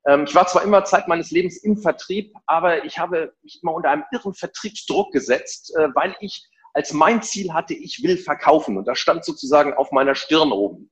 Ähm, 0.07 0.25
ich 0.27 0.35
war 0.35 0.45
zwar 0.47 0.63
immer 0.63 0.83
Zeit 0.83 1.07
meines 1.07 1.31
Lebens 1.31 1.57
im 1.57 1.77
Vertrieb, 1.77 2.33
aber 2.45 2.85
ich 2.85 2.99
habe 2.99 3.33
mich 3.41 3.59
immer 3.63 3.73
unter 3.73 3.89
einem 3.89 4.03
irren 4.11 4.33
Vertriebsdruck 4.33 5.11
gesetzt, 5.11 5.73
äh, 5.75 5.87
weil 5.95 6.15
ich 6.19 6.47
als 6.73 6.93
mein 6.93 7.21
Ziel 7.21 7.53
hatte, 7.53 7.73
ich 7.73 8.03
will 8.03 8.17
verkaufen. 8.17 8.77
Und 8.77 8.85
das 8.85 8.99
stand 8.99 9.25
sozusagen 9.25 9.73
auf 9.73 9.91
meiner 9.91 10.13
Stirn 10.13 10.51
oben. 10.51 10.91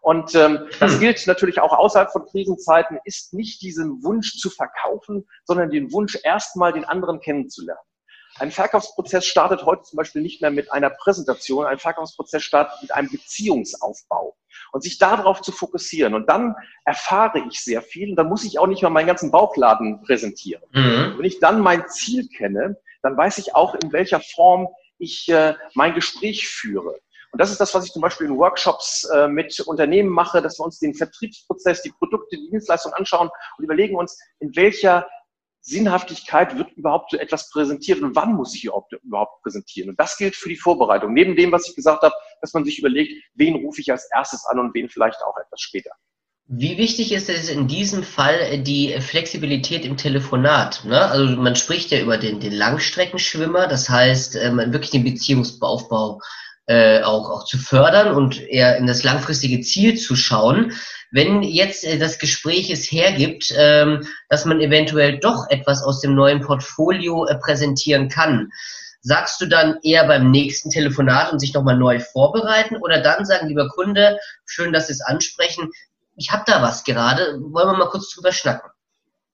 Und 0.00 0.34
ähm, 0.34 0.68
das 0.80 0.92
hm. 0.92 1.00
gilt 1.00 1.26
natürlich 1.26 1.60
auch 1.60 1.72
außerhalb 1.72 2.12
von 2.12 2.26
Krisenzeiten, 2.26 2.98
ist 3.04 3.32
nicht 3.32 3.62
diesen 3.62 4.04
Wunsch 4.04 4.38
zu 4.38 4.50
verkaufen, 4.50 5.26
sondern 5.44 5.70
den 5.70 5.92
Wunsch, 5.92 6.18
erstmal 6.22 6.72
den 6.72 6.84
anderen 6.84 7.20
kennenzulernen. 7.20 7.80
Ein 8.38 8.50
Verkaufsprozess 8.50 9.26
startet 9.26 9.64
heute 9.64 9.82
zum 9.82 9.96
Beispiel 9.96 10.22
nicht 10.22 10.42
mehr 10.42 10.50
mit 10.50 10.72
einer 10.72 10.90
Präsentation. 10.90 11.66
Ein 11.66 11.78
Verkaufsprozess 11.78 12.42
startet 12.42 12.82
mit 12.82 12.94
einem 12.94 13.10
Beziehungsaufbau. 13.10 14.36
Und 14.72 14.82
sich 14.82 14.98
darauf 14.98 15.40
zu 15.40 15.52
fokussieren. 15.52 16.14
Und 16.14 16.28
dann 16.28 16.54
erfahre 16.84 17.44
ich 17.48 17.60
sehr 17.60 17.82
viel. 17.82 18.10
Und 18.10 18.16
dann 18.16 18.28
muss 18.28 18.44
ich 18.44 18.58
auch 18.58 18.66
nicht 18.66 18.82
mal 18.82 18.90
meinen 18.90 19.06
ganzen 19.06 19.30
Bauchladen 19.30 20.02
präsentieren. 20.02 20.62
Mhm. 20.72 21.14
Wenn 21.16 21.24
ich 21.24 21.38
dann 21.38 21.60
mein 21.60 21.88
Ziel 21.88 22.28
kenne, 22.28 22.76
dann 23.02 23.16
weiß 23.16 23.38
ich 23.38 23.54
auch, 23.54 23.74
in 23.74 23.92
welcher 23.92 24.20
Form 24.20 24.68
ich 24.98 25.28
äh, 25.28 25.54
mein 25.74 25.94
Gespräch 25.94 26.48
führe. 26.48 26.98
Und 27.34 27.40
das 27.40 27.50
ist 27.50 27.60
das, 27.60 27.74
was 27.74 27.84
ich 27.84 27.92
zum 27.92 28.02
Beispiel 28.02 28.28
in 28.28 28.38
Workshops 28.38 29.04
äh, 29.12 29.26
mit 29.26 29.58
Unternehmen 29.60 30.08
mache, 30.08 30.40
dass 30.40 30.58
wir 30.58 30.64
uns 30.64 30.78
den 30.78 30.94
Vertriebsprozess, 30.94 31.82
die 31.82 31.90
Produkte, 31.90 32.36
die 32.36 32.48
Dienstleistungen 32.50 32.94
anschauen 32.94 33.28
und 33.58 33.64
überlegen 33.64 33.96
uns, 33.96 34.16
in 34.38 34.54
welcher 34.54 35.08
Sinnhaftigkeit 35.66 36.58
wird 36.58 36.72
überhaupt 36.72 37.10
so 37.10 37.16
etwas 37.16 37.50
präsentiert 37.50 38.02
und 38.02 38.14
wann 38.14 38.34
muss 38.34 38.54
ich 38.54 38.64
überhaupt 38.64 39.42
präsentieren? 39.42 39.90
Und 39.90 39.98
das 39.98 40.18
gilt 40.18 40.36
für 40.36 40.50
die 40.50 40.56
Vorbereitung. 40.56 41.14
Neben 41.14 41.36
dem, 41.36 41.52
was 41.52 41.68
ich 41.68 41.74
gesagt 41.74 42.02
habe, 42.02 42.14
dass 42.42 42.52
man 42.52 42.64
sich 42.64 42.78
überlegt, 42.78 43.12
wen 43.34 43.56
rufe 43.56 43.80
ich 43.80 43.90
als 43.90 44.06
erstes 44.14 44.44
an 44.44 44.58
und 44.58 44.74
wen 44.74 44.90
vielleicht 44.90 45.22
auch 45.22 45.36
etwas 45.38 45.60
später. 45.60 45.90
Wie 46.46 46.76
wichtig 46.76 47.12
ist 47.12 47.30
es 47.30 47.48
in 47.48 47.68
diesem 47.68 48.02
Fall 48.02 48.58
die 48.58 48.94
Flexibilität 49.00 49.86
im 49.86 49.96
Telefonat? 49.96 50.84
Ne? 50.84 51.00
Also 51.00 51.36
man 51.36 51.56
spricht 51.56 51.90
ja 51.90 52.00
über 52.00 52.18
den, 52.18 52.40
den 52.40 52.52
Langstreckenschwimmer, 52.52 53.66
das 53.66 53.88
heißt, 53.88 54.36
äh, 54.36 54.54
wirklich 54.70 54.90
den 54.90 55.04
Beziehungsaufbau 55.04 56.20
äh, 56.66 57.02
auch, 57.02 57.30
auch 57.30 57.44
zu 57.46 57.56
fördern 57.56 58.14
und 58.14 58.40
eher 58.40 58.76
in 58.76 58.86
das 58.86 59.02
langfristige 59.02 59.62
Ziel 59.62 59.96
zu 59.96 60.16
schauen. 60.16 60.72
Wenn 61.14 61.44
jetzt 61.44 61.84
äh, 61.84 61.96
das 61.96 62.18
Gespräch 62.18 62.70
es 62.70 62.90
hergibt, 62.90 63.54
ähm, 63.56 64.04
dass 64.28 64.46
man 64.46 64.60
eventuell 64.60 65.20
doch 65.20 65.48
etwas 65.48 65.80
aus 65.84 66.00
dem 66.00 66.16
neuen 66.16 66.40
Portfolio 66.40 67.24
äh, 67.26 67.36
präsentieren 67.36 68.08
kann, 68.08 68.50
sagst 69.00 69.40
du 69.40 69.46
dann 69.46 69.78
eher 69.84 70.08
beim 70.08 70.32
nächsten 70.32 70.70
Telefonat 70.70 71.32
und 71.32 71.38
sich 71.38 71.54
nochmal 71.54 71.76
neu 71.76 72.00
vorbereiten 72.00 72.78
oder 72.78 73.00
dann 73.00 73.24
sagen, 73.24 73.46
lieber 73.46 73.68
Kunde, 73.68 74.18
schön, 74.44 74.72
dass 74.72 74.88
Sie 74.88 74.94
es 74.94 75.02
ansprechen, 75.02 75.70
ich 76.16 76.32
habe 76.32 76.42
da 76.48 76.60
was 76.62 76.82
gerade, 76.82 77.38
wollen 77.40 77.68
wir 77.68 77.78
mal 77.78 77.90
kurz 77.90 78.12
drüber 78.12 78.32
schnacken? 78.32 78.68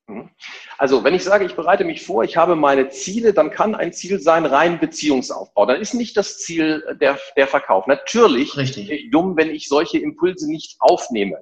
Mhm. 0.07 0.29
Also 0.77 1.03
wenn 1.03 1.15
ich 1.15 1.25
sage, 1.25 1.47
ich 1.47 1.55
bereite 1.55 1.85
mich 1.85 2.05
vor, 2.05 2.25
ich 2.25 2.37
habe 2.37 2.57
meine 2.57 2.91
Ziele, 2.91 3.33
dann 3.33 3.51
kann 3.51 3.75
ein 3.75 3.95
Ziel 3.95 4.21
sein 4.21 4.45
rein 4.45 4.81
Beziehungsaufbau. 4.81 5.65
Dann 5.65 5.81
ist 5.81 5.95
nicht 5.95 6.15
das 6.19 6.37
Ziel 6.41 6.85
der, 7.01 7.19
der 7.39 7.47
Verkauf. 7.47 7.87
Natürlich 7.87 8.55
Richtig. 8.59 9.11
dumm, 9.11 9.39
wenn 9.39 9.49
ich 9.49 9.67
solche 9.67 9.99
Impulse 9.99 10.51
nicht 10.51 10.77
aufnehme. 10.79 11.39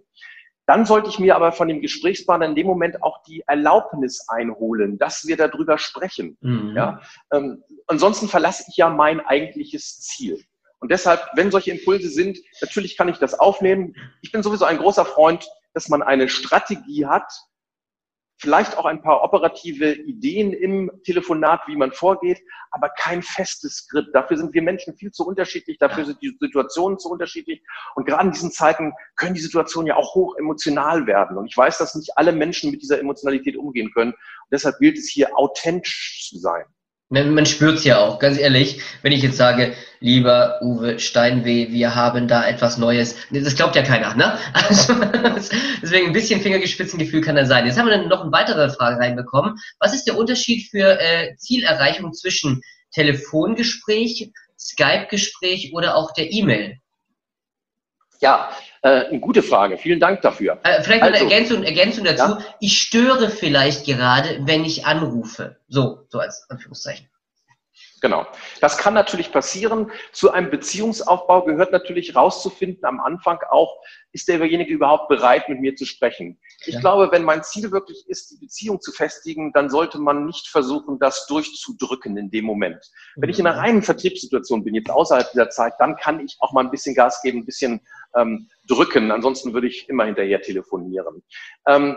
Dann 0.69 0.85
sollte 0.85 1.09
ich 1.09 1.19
mir 1.19 1.35
aber 1.35 1.53
von 1.53 1.67
dem 1.67 1.81
Gesprächspartner 1.81 2.45
in 2.45 2.55
dem 2.55 2.67
Moment 2.67 3.03
auch 3.03 3.23
die 3.23 3.43
Erlaubnis 3.47 4.29
einholen, 4.29 4.99
dass 4.99 5.27
wir 5.27 5.39
darüber 5.39 5.79
sprechen. 5.79 6.37
Mhm. 6.43 6.77
Ja? 6.77 7.01
Ähm, 7.33 7.65
ansonsten 7.87 8.29
verlasse 8.29 8.65
ich 8.69 8.77
ja 8.77 8.91
mein 8.91 9.21
eigentliches 9.21 10.01
Ziel. 10.01 10.45
Und 10.81 10.91
deshalb, 10.93 11.23
wenn 11.35 11.51
solche 11.51 11.71
Impulse 11.71 12.11
sind, 12.11 12.39
natürlich 12.61 12.99
kann 12.99 13.09
ich 13.09 13.17
das 13.17 13.33
aufnehmen. 13.33 13.95
Ich 14.21 14.31
bin 14.31 14.43
sowieso 14.43 14.67
ein 14.67 14.77
großer 14.77 15.07
Freund, 15.07 15.49
dass 15.73 15.89
man 15.89 16.03
eine 16.03 16.29
Strategie 16.29 17.07
hat, 17.07 17.33
vielleicht 18.39 18.77
auch 18.79 18.85
ein 18.85 19.03
paar 19.03 19.23
operative 19.23 19.93
Ideen 19.93 20.53
im 20.53 20.91
Telefonat, 21.05 21.61
wie 21.67 21.77
man 21.77 21.93
vorgeht, 21.93 22.41
aber 22.71 22.89
kein 22.89 23.23
festes 23.23 23.79
Skript. 23.79 24.15
Dafür 24.15 24.37
sind 24.37 24.55
wir 24.55 24.63
Menschen 24.63 24.97
viel 24.97 25.11
zu 25.11 25.27
unterschiedlich, 25.27 25.79
dafür 25.79 26.05
sind 26.05 26.23
die 26.23 26.37
Situationen 26.41 26.99
zu 26.99 27.11
unterschiedlich. 27.11 27.63
Und 27.95 28.07
gerade 28.07 28.27
in 28.27 28.33
diesen 28.33 28.53
Zeiten 28.53 28.93
können 29.17 29.35
die 29.35 29.41
Situationen 29.41 29.89
ja 29.89 29.97
auch 29.97 30.15
hoch 30.15 30.37
emotional 30.37 31.07
werden. 31.07 31.37
Und 31.37 31.47
ich 31.47 31.57
weiß, 31.57 31.79
dass 31.79 31.95
nicht 31.95 32.17
alle 32.17 32.33
Menschen 32.33 32.71
mit 32.71 32.83
dieser 32.83 33.01
Emotionalität 33.01 33.57
umgehen 33.57 33.91
können. 33.93 34.13
Und 34.13 34.53
deshalb 34.53 34.79
gilt 34.79 34.99
es 34.99 35.09
hier, 35.09 35.37
authentisch 35.37 36.29
zu 36.31 36.39
sein. 36.39 36.65
Man 37.11 37.47
spürt's 37.47 37.85
ja 37.85 37.99
auch, 37.99 38.19
ganz 38.19 38.37
ehrlich, 38.39 38.83
wenn 39.01 39.13
ich 39.13 39.23
jetzt 39.23 39.39
sage, 39.39 39.75
lieber 39.99 40.61
Uwe 40.61 40.99
Steinweh, 40.99 41.69
wir 41.71 41.95
haben 41.95 42.29
da 42.29 42.47
etwas 42.47 42.77
Neues. 42.77 43.17
Das 43.31 43.57
glaubt 43.57 43.77
ja 43.77 43.83
keiner, 43.83 44.15
ne? 44.15 44.39
Also, 44.53 44.95
deswegen 45.81 46.09
ein 46.09 46.13
bisschen 46.13 46.43
Fingergespitzengefühl 46.43 47.23
kann 47.23 47.37
da 47.37 47.47
sein. 47.47 47.65
Jetzt 47.65 47.79
haben 47.79 47.87
wir 47.87 47.97
dann 47.97 48.09
noch 48.09 48.21
eine 48.21 48.33
weitere 48.33 48.69
Frage 48.69 48.99
reinbekommen. 48.99 49.57
Was 49.79 49.95
ist 49.95 50.05
der 50.05 50.19
Unterschied 50.19 50.69
für 50.71 51.01
äh, 51.01 51.35
Zielerreichung 51.37 52.13
zwischen 52.13 52.61
Telefongespräch, 52.93 54.31
Skype-Gespräch 54.59 55.73
oder 55.73 55.97
auch 55.97 56.13
der 56.13 56.31
E-Mail? 56.31 56.77
Ja, 58.21 58.51
äh, 58.83 59.07
eine 59.07 59.21
gute 59.21 59.43
Frage. 59.43 59.77
Vielen 59.79 60.01
Dank 60.01 60.23
dafür. 60.23 60.59
Äh, 60.63 60.83
vielleicht 60.83 61.03
also, 61.03 61.15
eine 61.15 61.33
Ergänzung, 61.33 61.63
Ergänzung 61.63 62.05
dazu. 62.05 62.23
Ja? 62.23 62.39
Ich 62.61 62.81
störe 62.81 63.31
vielleicht 63.31 63.87
gerade, 63.87 64.41
wenn 64.43 64.65
ich 64.65 64.87
anrufe. 64.87 65.57
So, 65.69 66.05
so 66.09 66.19
als 66.19 66.47
Anführungszeichen. 66.49 67.09
Genau. 68.01 68.27
Das 68.61 68.79
kann 68.79 68.95
natürlich 68.95 69.33
passieren. 69.33 69.91
Zu 70.13 70.31
einem 70.31 70.51
Beziehungsaufbau 70.51 71.45
gehört 71.45 71.73
natürlich 71.73 72.15
rauszufinden 72.15 72.85
am 72.85 73.01
Anfang 73.01 73.39
auch, 73.51 73.81
ist 74.13 74.29
derjenige 74.29 74.73
überhaupt 74.73 75.09
bereit, 75.09 75.49
mit 75.49 75.61
mir 75.61 75.75
zu 75.77 75.85
sprechen. 75.85 76.39
Ich 76.67 76.75
ja. 76.75 76.81
glaube, 76.81 77.11
wenn 77.13 77.25
mein 77.25 77.43
Ziel 77.43 77.71
wirklich 77.73 78.05
ist, 78.09 78.31
die 78.31 78.39
Beziehung 78.39 78.81
zu 78.81 78.93
festigen, 78.93 79.53
dann 79.53 79.71
sollte 79.71 79.99
man 79.99 80.27
nicht 80.27 80.49
versuchen, 80.49 80.99
das 80.99 81.27
durchzudrücken 81.27 82.17
in 82.17 82.31
dem 82.31 82.45
Moment. 82.45 82.91
Wenn 83.17 83.31
ich 83.31 83.39
in 83.39 83.47
einer 83.47 83.57
mhm. 83.57 83.63
reinen 83.63 83.83
Vertriebssituation 83.83 84.65
bin, 84.65 84.75
jetzt 84.75 84.91
außerhalb 84.91 85.31
dieser 85.33 85.51
Zeit, 85.51 85.75
dann 85.79 85.97
kann 85.97 86.21
ich 86.21 86.37
auch 86.41 86.53
mal 86.53 86.65
ein 86.65 86.71
bisschen 86.71 86.95
Gas 86.95 87.21
geben, 87.23 87.41
ein 87.41 87.47
bisschen 87.47 87.81
ähm, 88.17 88.49
drücken. 88.67 89.11
Ansonsten 89.11 89.55
würde 89.55 89.67
ich 89.67 89.89
immer 89.89 90.05
hinterher 90.05 90.41
telefonieren. 90.41 91.23
Ähm, 91.67 91.97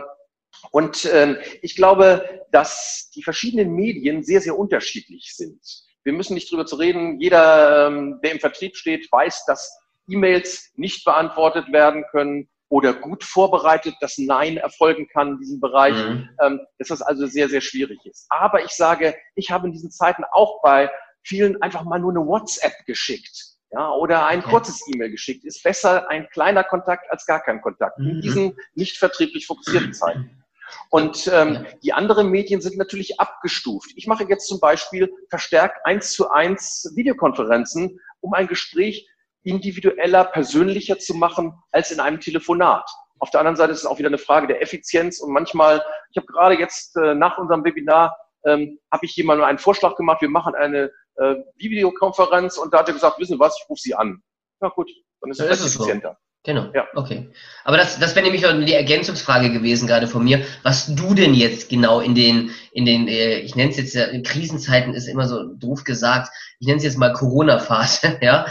und 0.70 1.08
ähm, 1.12 1.38
ich 1.60 1.74
glaube, 1.74 2.46
dass 2.52 3.10
die 3.14 3.22
verschiedenen 3.22 3.74
Medien 3.74 4.22
sehr, 4.22 4.40
sehr 4.40 4.56
unterschiedlich 4.56 5.34
sind. 5.34 5.60
Wir 6.04 6.12
müssen 6.12 6.34
nicht 6.34 6.50
drüber 6.50 6.66
zu 6.66 6.76
reden. 6.76 7.20
Jeder, 7.20 7.88
ähm, 7.88 8.20
der 8.22 8.32
im 8.32 8.40
Vertrieb 8.40 8.76
steht, 8.76 9.10
weiß, 9.10 9.44
dass 9.46 9.78
E-Mails 10.08 10.72
nicht 10.74 11.04
beantwortet 11.04 11.72
werden 11.72 12.04
können 12.10 12.48
oder 12.68 12.94
gut 12.94 13.22
vorbereitet, 13.22 13.94
dass 14.00 14.18
Nein 14.18 14.56
erfolgen 14.56 15.06
kann 15.08 15.32
in 15.32 15.38
diesem 15.38 15.60
Bereich, 15.60 15.94
mhm. 15.94 16.28
ähm, 16.42 16.60
dass 16.78 16.88
das 16.88 17.02
also 17.02 17.26
sehr, 17.26 17.48
sehr 17.48 17.60
schwierig 17.60 17.98
ist. 18.04 18.26
Aber 18.30 18.64
ich 18.64 18.70
sage, 18.70 19.14
ich 19.34 19.50
habe 19.50 19.66
in 19.66 19.72
diesen 19.72 19.90
Zeiten 19.90 20.24
auch 20.32 20.62
bei 20.62 20.90
vielen 21.22 21.60
einfach 21.62 21.84
mal 21.84 22.00
nur 22.00 22.10
eine 22.10 22.26
WhatsApp 22.26 22.72
geschickt. 22.86 23.52
Ja, 23.70 23.90
oder 23.92 24.26
ein 24.26 24.42
kurzes 24.42 24.86
E-Mail 24.86 25.10
geschickt. 25.10 25.44
Ist 25.44 25.62
besser 25.62 26.08
ein 26.10 26.28
kleiner 26.28 26.62
Kontakt 26.62 27.10
als 27.10 27.24
gar 27.24 27.42
kein 27.42 27.62
Kontakt. 27.62 27.98
Mhm. 27.98 28.08
In 28.08 28.20
diesen 28.20 28.56
nicht 28.74 28.98
vertrieblich 28.98 29.46
fokussierten 29.46 29.94
Zeiten. 29.94 30.41
Und 30.90 31.30
ähm, 31.32 31.66
die 31.82 31.92
anderen 31.92 32.28
Medien 32.28 32.60
sind 32.60 32.76
natürlich 32.76 33.18
abgestuft. 33.20 33.90
Ich 33.96 34.06
mache 34.06 34.24
jetzt 34.24 34.46
zum 34.46 34.60
Beispiel 34.60 35.12
verstärkt 35.30 35.84
eins 35.84 36.12
zu 36.12 36.30
eins 36.30 36.92
Videokonferenzen, 36.94 37.98
um 38.20 38.34
ein 38.34 38.46
Gespräch 38.46 39.08
individueller, 39.42 40.24
persönlicher 40.24 40.98
zu 40.98 41.14
machen 41.14 41.54
als 41.70 41.90
in 41.90 42.00
einem 42.00 42.20
Telefonat. 42.20 42.88
Auf 43.18 43.30
der 43.30 43.40
anderen 43.40 43.56
Seite 43.56 43.72
ist 43.72 43.80
es 43.80 43.86
auch 43.86 43.98
wieder 43.98 44.08
eine 44.08 44.18
Frage 44.18 44.48
der 44.48 44.62
Effizienz 44.62 45.20
und 45.20 45.32
manchmal, 45.32 45.84
ich 46.10 46.16
habe 46.16 46.26
gerade 46.26 46.58
jetzt 46.58 46.96
äh, 46.96 47.14
nach 47.14 47.38
unserem 47.38 47.64
Webinar, 47.64 48.16
ähm, 48.44 48.78
habe 48.90 49.06
ich 49.06 49.14
jemandem 49.16 49.44
einen 49.44 49.58
Vorschlag 49.58 49.96
gemacht, 49.96 50.20
wir 50.22 50.28
machen 50.28 50.54
eine 50.54 50.90
äh, 51.16 51.36
Videokonferenz 51.56 52.58
und 52.58 52.74
da 52.74 52.80
hat 52.80 52.88
er 52.88 52.94
gesagt, 52.94 53.18
wissen 53.18 53.34
Sie 53.34 53.40
was, 53.40 53.56
ich 53.60 53.68
rufe 53.68 53.80
Sie 53.80 53.94
an. 53.94 54.22
Na 54.60 54.68
gut, 54.68 54.90
dann 55.20 55.30
ist 55.30 55.40
es 55.40 55.64
effizienter. 55.64 56.18
So. 56.20 56.31
Genau. 56.44 56.72
Ja. 56.74 56.88
Okay. 56.94 57.30
Aber 57.62 57.76
das, 57.76 58.00
das 58.00 58.16
wäre 58.16 58.24
nämlich 58.28 58.42
die 58.66 58.74
Ergänzungsfrage 58.74 59.52
gewesen 59.52 59.86
gerade 59.86 60.08
von 60.08 60.24
mir, 60.24 60.44
was 60.64 60.92
du 60.92 61.14
denn 61.14 61.34
jetzt 61.34 61.68
genau 61.68 62.00
in 62.00 62.16
den, 62.16 62.50
in 62.72 62.84
den, 62.84 63.06
äh, 63.06 63.38
ich 63.38 63.54
nenne 63.54 63.70
es 63.70 63.76
jetzt 63.76 63.94
ja, 63.94 64.06
in 64.06 64.24
Krisenzeiten 64.24 64.92
ist 64.92 65.06
immer 65.06 65.28
so 65.28 65.44
doof 65.44 65.84
gesagt, 65.84 66.32
ich 66.58 66.66
nenne 66.66 66.78
es 66.78 66.84
jetzt 66.84 66.98
mal 66.98 67.12
Corona-Phase, 67.12 68.18
ja, 68.22 68.46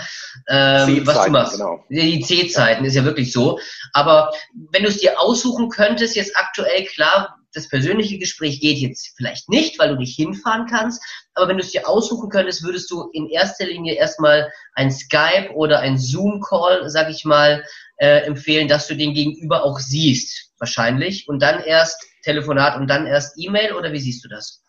ähm, 0.48 1.06
was 1.06 1.26
du 1.26 1.32
machst. 1.32 1.58
Genau. 1.58 1.84
Die 1.90 2.22
C-Zeiten 2.22 2.86
ist 2.86 2.96
ja 2.96 3.04
wirklich 3.04 3.34
so. 3.34 3.60
Aber 3.92 4.32
wenn 4.72 4.84
du 4.84 4.90
es 4.90 5.00
dir 5.00 5.20
aussuchen 5.20 5.68
könntest, 5.68 6.16
jetzt 6.16 6.38
aktuell 6.38 6.86
klar, 6.86 7.41
das 7.54 7.68
persönliche 7.68 8.18
Gespräch 8.18 8.60
geht 8.60 8.78
jetzt 8.78 9.14
vielleicht 9.16 9.50
nicht, 9.50 9.80
weil 9.80 9.90
du 9.90 9.96
nicht 9.96 10.16
hinfahren 10.16 10.68
kannst, 10.68 11.04
aber 11.34 11.48
wenn 11.48 11.58
du 11.58 11.64
es 11.64 11.72
dir 11.72 11.88
aussuchen 11.88 12.30
könntest, 12.30 12.64
würdest 12.64 12.90
du 12.92 13.10
in 13.14 13.30
erster 13.30 13.66
Linie 13.66 13.96
erstmal 13.96 14.52
ein 14.74 14.92
Skype 14.92 15.52
oder 15.54 15.80
ein 15.80 15.98
Zoom-Call, 15.98 16.90
sag 16.90 17.10
ich 17.10 17.26
mal, 17.26 17.64
äh, 17.98 18.22
empfehlen, 18.22 18.68
dass 18.68 18.88
du 18.88 18.96
den 18.96 19.14
Gegenüber 19.14 19.64
auch 19.64 19.80
siehst, 19.80 20.52
wahrscheinlich, 20.60 21.28
und 21.28 21.42
dann 21.42 21.64
erst 21.64 22.04
Telefonat 22.24 22.78
und 22.78 22.88
dann 22.88 23.08
erst 23.08 23.36
E-Mail 23.38 23.74
oder 23.74 23.92
wie 23.92 24.00
siehst 24.00 24.24
du 24.24 24.30
das? 24.30 24.61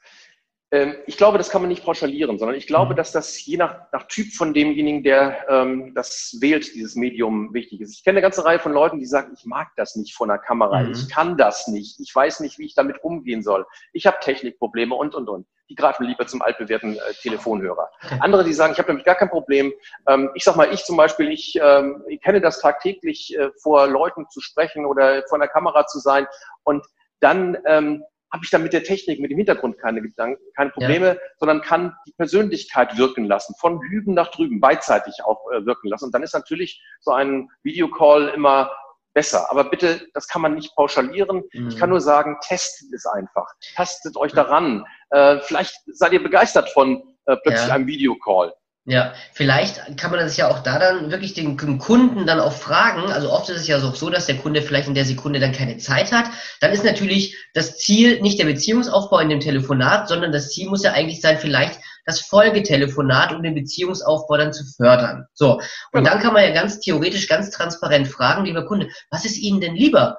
Ähm, 0.72 0.96
ich 1.06 1.18
glaube, 1.18 1.36
das 1.36 1.50
kann 1.50 1.60
man 1.60 1.68
nicht 1.68 1.84
pauschalieren, 1.84 2.38
sondern 2.38 2.56
ich 2.56 2.66
glaube, 2.66 2.94
mhm. 2.94 2.96
dass 2.96 3.12
das 3.12 3.44
je 3.44 3.58
nach, 3.58 3.92
nach 3.92 4.08
Typ 4.08 4.32
von 4.32 4.54
demjenigen, 4.54 5.02
der 5.02 5.46
ähm, 5.48 5.92
das 5.94 6.38
wählt, 6.40 6.74
dieses 6.74 6.96
Medium 6.96 7.52
wichtig 7.52 7.82
ist. 7.82 7.94
Ich 7.94 8.02
kenne 8.02 8.16
eine 8.16 8.22
ganze 8.22 8.44
Reihe 8.44 8.58
von 8.58 8.72
Leuten, 8.72 8.98
die 8.98 9.06
sagen, 9.06 9.34
ich 9.36 9.44
mag 9.44 9.68
das 9.76 9.96
nicht 9.96 10.14
vor 10.14 10.26
einer 10.26 10.38
Kamera, 10.38 10.80
mhm. 10.80 10.92
ich 10.92 11.10
kann 11.10 11.36
das 11.36 11.68
nicht, 11.68 12.00
ich 12.00 12.14
weiß 12.14 12.40
nicht, 12.40 12.58
wie 12.58 12.64
ich 12.64 12.74
damit 12.74 13.04
umgehen 13.04 13.42
soll, 13.42 13.66
ich 13.92 14.06
habe 14.06 14.16
Technikprobleme 14.20 14.94
und, 14.94 15.14
und, 15.14 15.28
und. 15.28 15.46
Die 15.68 15.74
greifen 15.74 16.06
lieber 16.06 16.26
zum 16.26 16.42
altbewährten 16.42 16.96
äh, 16.96 17.00
Telefonhörer. 17.20 17.88
Andere, 18.20 18.44
die 18.44 18.52
sagen, 18.52 18.72
ich 18.72 18.78
habe 18.78 18.88
damit 18.88 19.04
gar 19.04 19.14
kein 19.14 19.30
Problem. 19.30 19.72
Ähm, 20.08 20.30
ich 20.34 20.44
sag 20.44 20.56
mal, 20.56 20.72
ich 20.72 20.84
zum 20.84 20.96
Beispiel, 20.96 21.30
ich, 21.30 21.58
ähm, 21.62 22.02
ich 22.08 22.20
kenne 22.20 22.40
das 22.40 22.60
tagtäglich, 22.60 23.36
äh, 23.38 23.50
vor 23.62 23.86
Leuten 23.86 24.26
zu 24.30 24.40
sprechen 24.40 24.86
oder 24.86 25.22
vor 25.28 25.38
einer 25.38 25.48
Kamera 25.48 25.86
zu 25.86 25.98
sein 25.98 26.26
und 26.64 26.84
dann 27.20 27.56
ähm, 27.66 28.04
habe 28.32 28.44
ich 28.44 28.50
dann 28.50 28.62
mit 28.62 28.72
der 28.72 28.82
Technik, 28.82 29.20
mit 29.20 29.30
dem 29.30 29.36
Hintergrund 29.36 29.78
keine 29.78 30.00
Gedanken, 30.00 30.42
keine 30.56 30.70
Probleme, 30.70 31.06
ja. 31.08 31.16
sondern 31.38 31.60
kann 31.60 31.94
die 32.06 32.12
Persönlichkeit 32.12 32.96
wirken 32.96 33.26
lassen, 33.26 33.54
von 33.60 33.80
hüben 33.82 34.14
nach 34.14 34.30
drüben, 34.30 34.60
beidseitig 34.60 35.14
auch 35.24 35.40
äh, 35.52 35.64
wirken 35.66 35.88
lassen. 35.88 36.06
Und 36.06 36.14
dann 36.14 36.22
ist 36.22 36.32
natürlich 36.32 36.82
so 37.00 37.12
ein 37.12 37.50
Videocall 37.62 38.28
immer 38.28 38.72
besser. 39.14 39.50
Aber 39.50 39.64
bitte, 39.64 40.08
das 40.14 40.26
kann 40.28 40.40
man 40.40 40.54
nicht 40.54 40.74
pauschalieren. 40.74 41.42
Mhm. 41.52 41.68
Ich 41.68 41.76
kann 41.76 41.90
nur 41.90 42.00
sagen, 42.00 42.38
testet 42.42 42.92
es 42.94 43.04
einfach. 43.04 43.46
Tastet 43.74 44.16
euch 44.16 44.32
daran. 44.32 44.86
Äh, 45.10 45.40
vielleicht 45.40 45.74
seid 45.86 46.12
ihr 46.12 46.22
begeistert 46.22 46.70
von 46.70 47.02
äh, 47.26 47.36
plötzlich 47.36 47.68
ja. 47.68 47.74
einem 47.74 47.86
Videocall. 47.86 48.54
Ja, 48.84 49.14
vielleicht 49.32 49.96
kann 49.96 50.10
man 50.10 50.28
sich 50.28 50.38
ja 50.38 50.50
auch 50.50 50.58
da 50.58 50.80
dann 50.80 51.12
wirklich 51.12 51.34
den 51.34 51.56
Kunden 51.56 52.26
dann 52.26 52.40
auch 52.40 52.52
fragen. 52.52 53.12
Also 53.12 53.30
oft 53.30 53.48
ist 53.48 53.60
es 53.60 53.68
ja 53.68 53.78
so, 53.78 54.10
dass 54.10 54.26
der 54.26 54.38
Kunde 54.38 54.60
vielleicht 54.60 54.88
in 54.88 54.94
der 54.94 55.04
Sekunde 55.04 55.38
dann 55.38 55.52
keine 55.52 55.76
Zeit 55.76 56.10
hat. 56.10 56.26
Dann 56.60 56.72
ist 56.72 56.84
natürlich 56.84 57.36
das 57.54 57.78
Ziel 57.78 58.20
nicht 58.22 58.40
der 58.40 58.46
Beziehungsaufbau 58.46 59.20
in 59.20 59.28
dem 59.28 59.38
Telefonat, 59.38 60.08
sondern 60.08 60.32
das 60.32 60.48
Ziel 60.48 60.68
muss 60.68 60.82
ja 60.82 60.92
eigentlich 60.92 61.20
sein, 61.20 61.38
vielleicht 61.38 61.78
das 62.06 62.22
Folgetelefonat, 62.22 63.32
um 63.32 63.44
den 63.44 63.54
Beziehungsaufbau 63.54 64.36
dann 64.36 64.52
zu 64.52 64.64
fördern. 64.64 65.26
So. 65.32 65.58
Und 65.58 65.62
genau. 65.92 66.10
dann 66.10 66.18
kann 66.20 66.34
man 66.34 66.42
ja 66.42 66.50
ganz 66.50 66.80
theoretisch, 66.80 67.28
ganz 67.28 67.50
transparent 67.50 68.08
fragen, 68.08 68.44
lieber 68.44 68.66
Kunde, 68.66 68.88
was 69.10 69.24
ist 69.24 69.38
Ihnen 69.38 69.60
denn 69.60 69.76
lieber? 69.76 70.16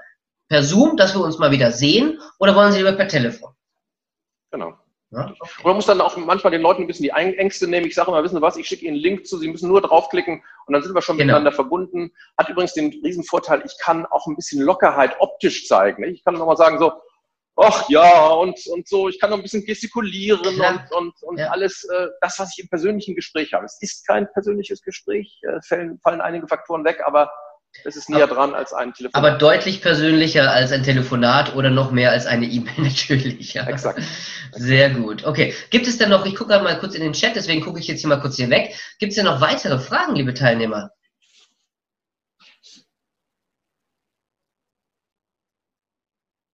Per 0.47 0.63
Zoom, 0.63 0.95
dass 0.95 1.15
wir 1.15 1.21
uns 1.21 1.37
mal 1.37 1.51
wieder 1.51 1.73
sehen, 1.73 2.21
oder 2.39 2.55
wollen 2.55 2.71
Sie 2.71 2.77
lieber 2.77 2.93
per 2.93 3.09
Telefon? 3.09 3.51
Genau. 4.51 4.77
Ja? 5.13 5.27
Und 5.27 5.65
man 5.65 5.75
muss 5.75 5.85
dann 5.85 6.01
auch 6.01 6.17
manchmal 6.17 6.51
den 6.51 6.61
Leuten 6.61 6.81
ein 6.81 6.87
bisschen 6.87 7.03
die 7.03 7.09
Ängste 7.09 7.67
nehmen. 7.67 7.85
Ich 7.85 7.95
sage 7.95 8.09
immer, 8.09 8.23
wissen 8.23 8.35
Sie 8.35 8.41
was, 8.41 8.57
ich 8.57 8.67
schicke 8.67 8.85
Ihnen 8.85 8.95
einen 8.95 9.03
Link 9.03 9.27
zu, 9.27 9.37
Sie 9.37 9.47
müssen 9.47 9.69
nur 9.69 9.81
draufklicken 9.81 10.43
und 10.65 10.73
dann 10.73 10.81
sind 10.81 10.95
wir 10.95 11.01
schon 11.01 11.17
genau. 11.17 11.27
miteinander 11.27 11.51
verbunden. 11.51 12.11
Hat 12.37 12.49
übrigens 12.49 12.73
den 12.73 12.89
riesen 13.03 13.23
Vorteil, 13.23 13.61
ich 13.65 13.77
kann 13.79 14.05
auch 14.07 14.25
ein 14.27 14.35
bisschen 14.35 14.61
Lockerheit 14.61 15.15
optisch 15.19 15.67
zeigen. 15.67 16.03
Ich 16.03 16.23
kann 16.23 16.33
nochmal 16.33 16.57
sagen 16.57 16.79
so, 16.79 16.93
ach 17.55 17.87
ja, 17.89 18.29
und, 18.29 18.59
und 18.67 18.87
so, 18.87 19.07
ich 19.07 19.19
kann 19.19 19.29
noch 19.29 19.37
ein 19.37 19.43
bisschen 19.43 19.65
gestikulieren 19.65 20.57
ja. 20.57 20.71
und, 20.71 20.91
und, 20.91 21.23
und 21.23 21.37
ja. 21.37 21.49
alles, 21.49 21.83
äh, 21.83 22.07
das, 22.21 22.39
was 22.39 22.57
ich 22.57 22.63
im 22.63 22.69
persönlichen 22.69 23.15
Gespräch 23.15 23.53
habe. 23.53 23.65
Es 23.65 23.77
ist 23.81 24.07
kein 24.07 24.31
persönliches 24.33 24.81
Gespräch, 24.81 25.39
äh, 25.43 25.61
fallen, 25.61 25.99
fallen 25.99 26.21
einige 26.21 26.47
Faktoren 26.47 26.83
weg, 26.83 27.01
aber 27.05 27.31
es 27.85 27.95
ist 27.95 28.09
näher 28.09 28.23
aber, 28.23 28.35
dran 28.35 28.53
als 28.53 28.73
ein 28.73 28.93
Telefonat. 28.93 29.15
Aber 29.15 29.37
deutlich 29.37 29.81
persönlicher 29.81 30.51
als 30.51 30.71
ein 30.71 30.83
Telefonat 30.83 31.55
oder 31.55 31.69
noch 31.69 31.91
mehr 31.91 32.11
als 32.11 32.25
eine 32.25 32.45
E-Mail 32.45 32.73
natürlich. 32.77 33.53
Ja. 33.53 33.65
Exakt. 33.67 34.01
Sehr 34.51 34.89
gut. 34.91 35.25
Okay. 35.25 35.53
Gibt 35.69 35.87
es 35.87 35.97
denn 35.97 36.09
noch, 36.09 36.25
ich 36.25 36.35
gucke 36.35 36.59
mal 36.59 36.77
kurz 36.79 36.95
in 36.95 37.01
den 37.01 37.13
Chat, 37.13 37.35
deswegen 37.35 37.61
gucke 37.61 37.79
ich 37.79 37.87
jetzt 37.87 38.01
hier 38.01 38.09
mal 38.09 38.19
kurz 38.19 38.35
hier 38.35 38.49
weg. 38.49 38.75
Gibt 38.99 39.11
es 39.11 39.15
denn 39.15 39.25
noch 39.25 39.41
weitere 39.41 39.79
Fragen, 39.79 40.15
liebe 40.15 40.33
Teilnehmer? 40.33 40.91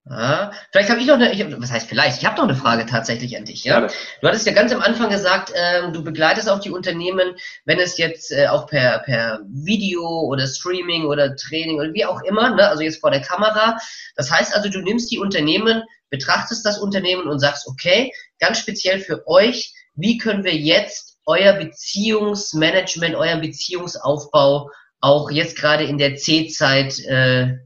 Ah, 0.09 0.51
vielleicht 0.71 0.89
habe 0.89 0.99
ich 0.99 1.05
noch 1.05 1.15
eine, 1.15 1.31
ich, 1.31 1.45
was 1.61 1.71
heißt 1.71 1.87
vielleicht, 1.87 2.19
ich 2.19 2.25
habe 2.25 2.35
noch 2.37 2.45
eine 2.45 2.55
Frage 2.55 2.87
tatsächlich 2.87 3.37
an 3.37 3.45
dich. 3.45 3.63
Ja? 3.63 3.87
Du 4.21 4.27
hattest 4.27 4.47
ja 4.47 4.53
ganz 4.53 4.73
am 4.73 4.81
Anfang 4.81 5.11
gesagt, 5.11 5.53
ähm, 5.55 5.93
du 5.93 6.03
begleitest 6.03 6.49
auch 6.49 6.59
die 6.59 6.71
Unternehmen, 6.71 7.35
wenn 7.65 7.79
es 7.79 7.99
jetzt 7.99 8.31
äh, 8.31 8.47
auch 8.47 8.65
per, 8.65 8.99
per 8.99 9.41
Video 9.47 10.01
oder 10.21 10.47
Streaming 10.47 11.05
oder 11.05 11.35
Training 11.35 11.79
oder 11.79 11.93
wie 11.93 12.05
auch 12.05 12.21
immer, 12.23 12.55
ne? 12.55 12.67
also 12.67 12.81
jetzt 12.81 13.01
vor 13.01 13.11
der 13.11 13.21
Kamera. 13.21 13.77
Das 14.15 14.31
heißt 14.31 14.55
also, 14.55 14.67
du 14.69 14.81
nimmst 14.81 15.11
die 15.11 15.19
Unternehmen, 15.19 15.83
betrachtest 16.09 16.65
das 16.65 16.79
Unternehmen 16.79 17.27
und 17.27 17.37
sagst, 17.37 17.67
okay, 17.67 18.11
ganz 18.39 18.57
speziell 18.57 18.99
für 18.99 19.27
euch, 19.27 19.75
wie 19.93 20.17
können 20.17 20.43
wir 20.43 20.55
jetzt 20.55 21.19
euer 21.27 21.53
Beziehungsmanagement, 21.53 23.13
euren 23.13 23.41
Beziehungsaufbau 23.41 24.71
auch 25.01 25.29
jetzt 25.29 25.55
gerade 25.55 25.83
in 25.83 25.99
der 25.99 26.15
C-Zeit 26.15 26.97
äh, 27.05 27.57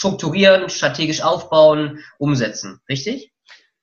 strukturieren, 0.00 0.70
strategisch 0.70 1.22
aufbauen, 1.22 2.02
umsetzen. 2.18 2.80
Richtig? 2.88 3.32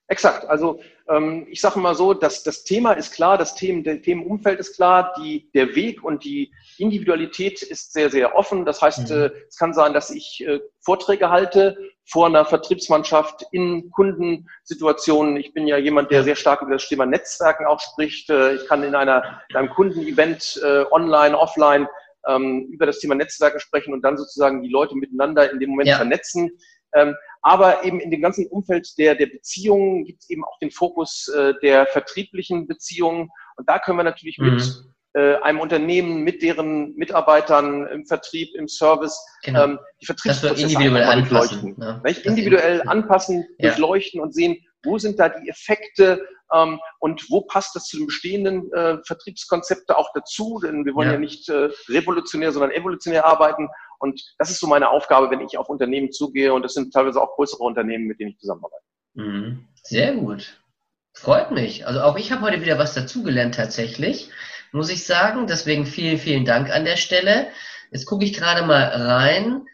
Exakt. 0.08 0.50
Also 0.50 0.80
ähm, 1.10 1.46
ich 1.50 1.62
sage 1.62 1.80
mal 1.80 1.94
so, 1.94 2.14
dass 2.16 2.42
das 2.42 2.64
Thema 2.64 2.94
ist 2.94 3.14
klar, 3.14 3.38
das 3.38 3.54
Themen, 3.54 3.84
Themenumfeld 3.84 4.60
ist 4.60 4.76
klar, 4.76 5.14
die, 5.20 5.52
der 5.54 5.76
Weg 5.76 6.04
und 6.04 6.24
die 6.24 6.52
Individualität 6.80 7.62
ist 7.62 7.94
sehr, 7.94 8.10
sehr 8.10 8.36
offen. 8.36 8.66
Das 8.66 8.82
heißt, 8.82 9.10
mhm. 9.12 9.16
äh, 9.16 9.32
es 9.48 9.58
kann 9.58 9.76
sein, 9.76 9.94
dass 9.94 10.10
ich 10.10 10.44
äh, 10.48 10.60
Vorträge 10.80 11.30
halte 11.30 11.78
vor 12.10 12.26
einer 12.26 12.46
Vertriebsmannschaft 12.46 13.46
in 13.52 13.92
Kundensituationen. 13.92 15.38
Ich 15.38 15.54
bin 15.54 15.68
ja 15.68 15.78
jemand, 15.78 16.10
der 16.10 16.24
sehr 16.24 16.38
stark 16.38 16.64
über 16.64 16.72
das 16.72 16.88
Thema 16.88 17.06
Netzwerken 17.06 17.68
auch 17.68 17.80
spricht. 17.80 18.30
Äh, 18.32 18.56
ich 18.56 18.68
kann 18.68 18.82
in, 18.82 18.96
einer, 18.96 19.42
in 19.50 19.58
einem 19.58 19.70
Kundenevent 19.70 20.60
äh, 20.64 20.86
online, 20.90 21.38
offline 21.38 21.88
ähm, 22.28 22.68
über 22.72 22.86
das 22.86 23.00
Thema 23.00 23.16
Netzwerke 23.16 23.60
sprechen 23.60 23.94
und 23.94 24.02
dann 24.02 24.18
sozusagen 24.18 24.62
die 24.64 24.70
Leute 24.70 24.96
miteinander 24.96 25.52
in 25.52 25.60
dem 25.60 25.72
Moment 25.72 25.90
ja. 25.90 25.98
vernetzen. 25.98 26.52
Ähm, 26.94 27.16
aber 27.42 27.84
eben 27.84 28.00
in 28.00 28.12
dem 28.12 28.22
ganzen 28.22 28.48
Umfeld 28.48 28.98
der, 28.98 29.16
der 29.16 29.28
Beziehungen 29.28 30.06
gibt 30.06 30.24
es 30.24 30.30
eben 30.30 30.44
auch 30.44 30.58
den 30.60 30.72
Fokus 30.72 31.28
äh, 31.28 31.54
der 31.62 31.86
vertrieblichen 31.88 32.68
Beziehungen. 32.68 33.30
Und 33.56 33.70
da 33.70 33.80
können 33.80 33.98
wir 33.98 34.04
natürlich 34.04 34.38
mhm. 34.38 34.56
mit 34.56 34.84
äh, 35.14 35.36
einem 35.42 35.60
Unternehmen, 35.60 36.24
mit 36.24 36.42
deren 36.42 36.94
Mitarbeitern 36.96 37.88
im 37.88 38.06
Vertrieb, 38.06 38.50
im 38.56 38.68
Service, 38.68 39.20
genau. 39.44 39.64
ähm, 39.64 39.80
die 40.02 40.06
Vertriebsprozesse 40.06 40.62
individuell 40.62 41.04
anpassen. 41.04 41.76
Ne? 41.78 42.02
Individuell 42.24 42.82
anpassen, 42.86 43.46
ja. 43.58 43.70
durchleuchten 43.70 44.22
und 44.22 44.34
sehen, 44.34 44.58
wo 44.84 44.98
sind 44.98 45.20
da 45.20 45.30
die 45.30 45.50
Effekte 45.50 46.26
ähm, 46.54 46.80
und 47.00 47.30
wo 47.30 47.42
passt 47.42 47.76
das 47.76 47.86
zu 47.86 47.98
den 47.98 48.08
bestehenden 48.08 48.72
äh, 48.74 48.98
Vertriebskonzepte 49.06 49.98
auch 49.98 50.10
dazu? 50.14 50.60
Denn 50.64 50.86
wir 50.86 50.96
wollen 50.96 51.08
ja, 51.08 51.14
ja 51.14 51.20
nicht 51.20 51.50
äh, 51.50 51.70
revolutionär, 51.90 52.52
sondern 52.52 52.72
evolutionär 52.72 53.26
arbeiten. 53.26 53.70
Und 54.00 54.22
das 54.38 54.50
ist 54.50 54.60
so 54.60 54.68
meine 54.68 54.90
Aufgabe, 54.90 55.30
wenn 55.32 55.42
ich 55.42 55.58
auf 55.58 55.70
Unternehmen 55.70 56.12
zugehe. 56.12 56.54
Und 56.54 56.64
das 56.64 56.74
sind 56.74 56.94
teilweise 56.94 57.22
auch 57.22 57.36
größere 57.36 57.64
Unternehmen, 57.64 58.06
mit 58.06 58.20
denen 58.20 58.32
ich 58.32 58.40
zusammenarbeite. 58.40 58.84
Mhm. 59.16 59.68
Sehr 59.84 60.14
gut. 60.14 60.60
Freut 61.14 61.52
mich. 61.52 61.88
Also 61.88 62.02
auch 62.02 62.18
ich 62.18 62.32
habe 62.32 62.44
heute 62.44 62.62
wieder 62.62 62.78
was 62.78 62.94
dazugelernt 62.94 63.56
tatsächlich, 63.56 64.30
muss 64.72 64.92
ich 64.92 65.06
sagen. 65.06 65.48
Deswegen 65.48 65.86
vielen, 65.86 66.20
vielen 66.20 66.46
Dank 66.46 66.70
an 66.70 66.86
der 66.86 66.98
Stelle. 66.98 67.48
Jetzt 67.92 68.06
gucke 68.06 68.26
ich 68.26 68.34
gerade 68.34 68.66
mal 68.66 68.84
rein 68.84 69.66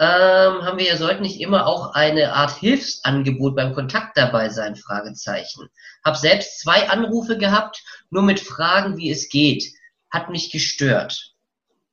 ähm, 0.00 0.64
haben 0.64 0.78
wir 0.78 0.86
ja, 0.86 0.96
sollten 0.96 1.22
nicht 1.22 1.40
immer 1.40 1.66
auch 1.66 1.94
eine 1.94 2.32
Art 2.32 2.52
Hilfsangebot 2.58 3.56
beim 3.56 3.74
Kontakt 3.74 4.16
dabei 4.16 4.48
sein? 4.48 4.76
Fragezeichen. 4.76 5.68
Hab 6.04 6.16
selbst 6.16 6.60
zwei 6.60 6.88
Anrufe 6.88 7.36
gehabt, 7.36 7.82
nur 8.10 8.22
mit 8.22 8.38
Fragen, 8.38 8.96
wie 8.96 9.10
es 9.10 9.28
geht. 9.28 9.64
Hat 10.10 10.30
mich 10.30 10.52
gestört. 10.52 11.34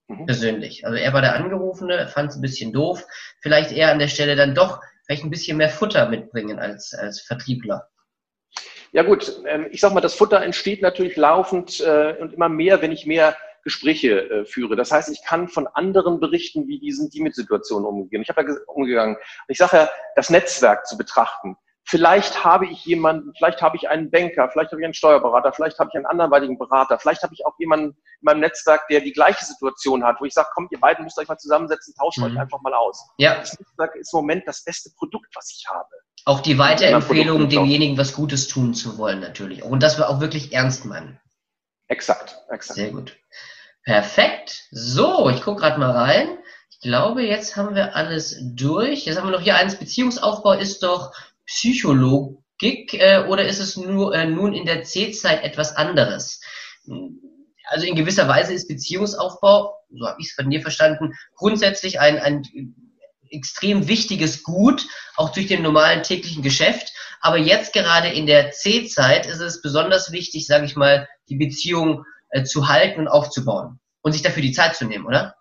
Mhm. 0.07 0.27
Persönlich. 0.27 0.85
Also 0.85 0.97
er 0.97 1.13
war 1.13 1.21
der 1.21 1.35
Angerufene, 1.35 2.07
fand 2.07 2.29
es 2.29 2.35
ein 2.35 2.41
bisschen 2.41 2.71
doof. 2.71 3.03
Vielleicht 3.41 3.71
eher 3.71 3.91
an 3.91 3.99
der 3.99 4.07
Stelle 4.07 4.35
dann 4.35 4.53
doch 4.53 4.81
vielleicht 5.05 5.23
ein 5.23 5.31
bisschen 5.31 5.57
mehr 5.57 5.69
Futter 5.69 6.07
mitbringen 6.07 6.59
als, 6.59 6.93
als 6.93 7.21
Vertriebler. 7.21 7.89
Ja 8.91 9.03
gut, 9.03 9.41
ähm, 9.47 9.67
ich 9.71 9.81
sag 9.81 9.93
mal, 9.93 10.01
das 10.01 10.13
Futter 10.13 10.41
entsteht 10.41 10.81
natürlich 10.81 11.15
laufend 11.15 11.81
äh, 11.81 12.15
und 12.19 12.33
immer 12.33 12.49
mehr, 12.49 12.81
wenn 12.81 12.91
ich 12.91 13.05
mehr 13.05 13.35
Gespräche 13.65 14.30
äh, 14.30 14.45
führe. 14.45 14.78
Das 14.78 14.91
heißt, 14.91 15.10
ich 15.10 15.25
kann 15.25 15.49
von 15.49 15.67
anderen 15.67 16.19
berichten, 16.21 16.67
wie 16.67 16.80
die 16.80 16.91
sind 16.91 17.13
die 17.13 17.21
mit 17.21 17.36
Situationen 17.36 17.86
umgehen. 17.86 18.21
Ich 18.21 18.30
habe 18.30 18.45
da 18.45 18.54
umgegangen. 18.67 19.17
Ich 19.47 19.58
sage 19.58 19.75
ja, 19.75 19.89
das 20.15 20.30
Netzwerk 20.30 20.86
zu 20.86 20.97
betrachten. 20.97 21.58
Vielleicht 21.88 22.43
habe 22.43 22.65
ich 22.65 22.84
jemanden, 22.86 23.32
vielleicht 23.38 23.62
habe 23.62 23.78
ich 23.78 23.89
einen 23.89 24.10
Banker, 24.10 24.49
vielleicht 24.49 24.71
habe 24.71 24.82
ich 24.82 24.86
einen 24.86 24.95
Steuerberater, 24.95 25.54
vielleicht 25.54 25.78
habe 25.78 25.89
ich 25.91 25.95
einen 25.95 26.08
anderweitigen 26.08 26.58
Berater, 26.58 26.97
vielleicht 26.97 27.21
habe 27.21 27.34
ich 27.36 27.45
auch 27.45 27.54
jemanden 27.60 27.89
in 27.89 27.95
meinem 28.21 28.39
Netzwerk, 28.39 28.88
der 28.88 29.01
die 29.01 29.12
gleiche 29.12 29.45
Situation 29.45 30.04
hat, 30.04 30.19
wo 30.19 30.25
ich 30.25 30.34
sage, 30.34 30.47
kommt, 30.56 30.71
ihr 30.71 30.80
beiden 30.80 31.04
müsst 31.04 31.19
euch 31.19 31.28
mal 31.28 31.38
zusammensetzen, 31.38 31.93
tauscht 31.95 32.17
mhm. 32.17 32.23
euch 32.23 32.39
einfach 32.39 32.60
mal 32.62 32.73
aus. 32.73 33.08
Ja. 33.17 33.36
Das 33.36 33.60
Netzwerk 33.60 33.95
ist 33.97 34.12
im 34.13 34.17
Moment 34.17 34.47
das 34.47 34.63
beste 34.63 34.89
Produkt, 34.97 35.28
was 35.36 35.56
ich 35.56 35.67
habe. 35.69 35.89
Auch 36.25 36.39
die 36.39 36.58
Weiterempfehlung, 36.58 37.49
demjenigen 37.49 37.99
was 37.99 38.13
Gutes 38.13 38.47
tun 38.47 38.73
zu 38.73 38.97
wollen, 38.97 39.19
natürlich. 39.19 39.63
Und 39.63 39.84
das 39.84 39.99
wir 39.99 40.10
auch 40.10 40.19
wirklich 40.19 40.54
ernst 40.54 40.86
meinen. 40.86 41.19
Exakt, 41.88 42.39
exakt. 42.49 42.78
Sehr 42.78 42.91
gut. 42.91 43.15
Perfekt. 43.85 44.63
So, 44.71 45.29
ich 45.29 45.41
gucke 45.41 45.61
gerade 45.61 45.79
mal 45.79 45.91
rein. 45.91 46.39
Ich 46.71 46.79
glaube, 46.79 47.23
jetzt 47.23 47.55
haben 47.55 47.75
wir 47.75 47.95
alles 47.95 48.35
durch. 48.41 49.05
Jetzt 49.05 49.17
haben 49.17 49.27
wir 49.27 49.37
noch 49.37 49.43
hier 49.43 49.55
eins. 49.55 49.75
Beziehungsaufbau 49.77 50.53
ist 50.53 50.81
doch 50.81 51.13
Psychologik 51.45 52.95
äh, 52.95 53.25
oder 53.27 53.45
ist 53.45 53.59
es 53.59 53.77
nur, 53.77 54.13
äh, 54.15 54.25
nun 54.25 54.53
in 54.53 54.65
der 54.65 54.83
C-Zeit 54.83 55.43
etwas 55.43 55.75
anderes? 55.75 56.41
Also 57.67 57.85
in 57.85 57.95
gewisser 57.95 58.27
Weise 58.27 58.53
ist 58.53 58.67
Beziehungsaufbau, 58.67 59.75
so 59.91 60.07
habe 60.07 60.19
ich 60.19 60.29
es 60.29 60.33
von 60.33 60.49
dir 60.49 60.61
verstanden, 60.61 61.13
grundsätzlich 61.35 61.99
ein, 61.99 62.17
ein 62.17 62.43
extrem 63.29 63.87
wichtiges 63.87 64.41
Gut, 64.41 64.87
auch 65.15 65.29
durch 65.29 65.47
den 65.47 65.61
normalen 65.61 66.01
täglichen 66.01 66.41
Geschäft. 66.41 66.91
Aber 67.21 67.37
jetzt 67.37 67.73
gerade 67.73 68.09
in 68.09 68.25
der 68.25 68.51
C-Zeit 68.51 69.27
ist 69.27 69.41
es 69.41 69.61
besonders 69.61 70.11
wichtig, 70.11 70.47
sage 70.47 70.65
ich 70.65 70.75
mal, 70.75 71.07
die 71.29 71.37
Beziehung 71.37 72.03
äh, 72.35 72.43
zu 72.43 72.67
halten 72.67 72.99
und 72.99 73.07
aufzubauen 73.07 73.79
und 74.01 74.11
sich 74.11 74.21
dafür 74.21 74.41
die 74.41 74.51
Zeit 74.51 74.75
zu 74.75 74.85
nehmen, 74.85 75.05
oder? 75.05 75.35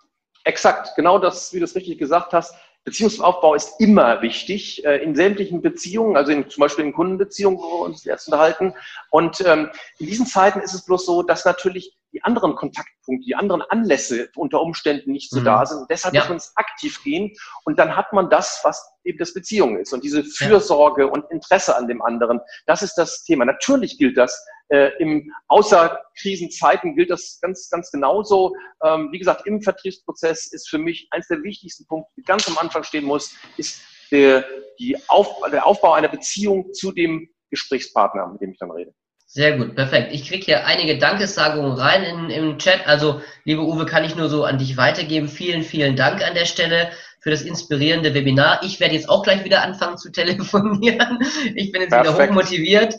Exakt, 0.44 0.94
genau 0.94 1.18
das, 1.18 1.52
wie 1.52 1.59
du 1.59 1.64
es 1.64 1.74
richtig 1.74 1.98
gesagt 1.98 2.33
hast. 2.33 2.54
Beziehungsaufbau 2.85 3.54
ist 3.54 3.80
immer 3.80 4.22
wichtig, 4.22 4.85
äh, 4.85 4.98
in 5.02 5.16
sämtlichen 5.16 5.61
Beziehungen, 5.61 6.16
also 6.16 6.30
in, 6.30 6.48
zum 6.48 6.61
Beispiel 6.61 6.85
in 6.85 6.92
Kundenbeziehungen, 6.92 7.59
wo 7.59 7.80
wir 7.80 7.85
uns 7.87 8.04
jetzt 8.04 8.28
unterhalten. 8.28 8.74
Und 9.11 9.40
ähm, 9.44 9.70
in 9.98 10.07
diesen 10.07 10.26
Zeiten 10.26 10.61
ist 10.61 10.72
es 10.72 10.85
bloß 10.85 11.04
so, 11.04 11.22
dass 11.24 11.44
natürlich 11.44 11.96
die 12.14 12.22
anderen 12.22 12.55
Kontaktpunkte, 12.55 13.27
die 13.27 13.35
anderen 13.35 13.62
Anlässe 13.62 14.31
unter 14.37 14.61
Umständen 14.61 15.12
nicht 15.12 15.31
so 15.31 15.40
mhm. 15.40 15.44
da 15.44 15.66
sind. 15.66 15.81
Und 15.81 15.90
deshalb 15.90 16.14
ja. 16.14 16.20
muss 16.20 16.29
man 16.29 16.38
es 16.38 16.53
aktiv 16.57 17.03
gehen 17.03 17.33
und 17.64 17.79
dann 17.79 17.96
hat 17.96 18.12
man 18.12 18.31
das, 18.31 18.61
was 18.62 18.83
eben 19.05 19.18
das 19.18 19.35
Beziehung 19.35 19.77
ist. 19.79 19.92
Und 19.92 20.05
diese 20.05 20.24
Fürsorge 20.24 21.03
ja. 21.03 21.09
und 21.09 21.31
Interesse 21.31 21.77
an 21.77 21.88
dem 21.88 22.00
anderen, 22.00 22.40
das 22.66 22.83
ist 22.83 22.94
das 22.94 23.24
Thema. 23.24 23.44
Natürlich 23.44 23.98
gilt 23.98 24.16
das 24.16 24.46
äh, 24.68 24.90
im 24.98 25.31
Außerkrisenzeiten 25.48 26.96
gilt 26.96 27.11
das 27.11 27.38
ganz, 27.42 27.68
ganz 27.68 27.90
genauso. 27.90 28.55
Ähm, 28.83 29.09
wie 29.12 29.18
gesagt, 29.18 29.46
im 29.46 29.61
Vertriebsprozess 29.61 30.53
ist 30.53 30.68
für 30.68 30.79
mich 30.79 31.09
eines 31.11 31.29
der 31.29 31.42
wichtigsten 31.42 31.87
Punkte, 31.87 32.11
die 32.16 32.22
ganz 32.22 32.48
am 32.48 32.57
Anfang 32.59 32.83
stehen 32.85 33.05
muss, 33.05 33.35
ist 33.57 33.83
der, 34.11 34.44
die 34.79 34.96
Auf, 35.09 35.40
der 35.50 35.66
Aufbau 35.66 35.92
einer 35.92 36.09
Beziehung 36.09 36.72
zu 36.72 36.92
dem 36.92 37.29
Gesprächspartner, 37.50 38.27
mit 38.29 38.40
dem 38.40 38.53
ich 38.53 38.59
dann 38.59 38.70
rede. 38.70 38.94
Sehr 39.35 39.59
gut, 39.59 39.75
perfekt. 39.75 40.12
Ich 40.12 40.29
kriege 40.29 40.44
hier 40.44 40.64
einige 40.64 40.97
Dankessagungen 40.97 41.73
rein 41.73 42.05
in, 42.05 42.31
im 42.31 42.59
Chat. 42.59 42.87
Also, 42.87 43.20
liebe 43.42 43.62
Uwe, 43.62 43.85
kann 43.85 44.05
ich 44.05 44.14
nur 44.14 44.29
so 44.29 44.44
an 44.44 44.59
dich 44.59 44.77
weitergeben. 44.77 45.27
Vielen, 45.27 45.64
vielen 45.64 45.97
Dank 45.97 46.25
an 46.25 46.35
der 46.35 46.44
Stelle 46.44 46.90
für 47.18 47.31
das 47.31 47.42
inspirierende 47.42 48.14
Webinar. 48.14 48.61
Ich 48.62 48.79
werde 48.79 48.94
jetzt 48.94 49.09
auch 49.09 49.25
gleich 49.25 49.44
wieder 49.44 49.62
anfangen 49.62 49.99
zu 49.99 50.12
telefonieren. 50.12 51.18
Ich 51.57 51.73
bin 51.73 51.81
jetzt 51.83 51.90
Perfekt. 51.90 52.16
wieder 52.16 52.29
hochmotiviert. 52.29 52.94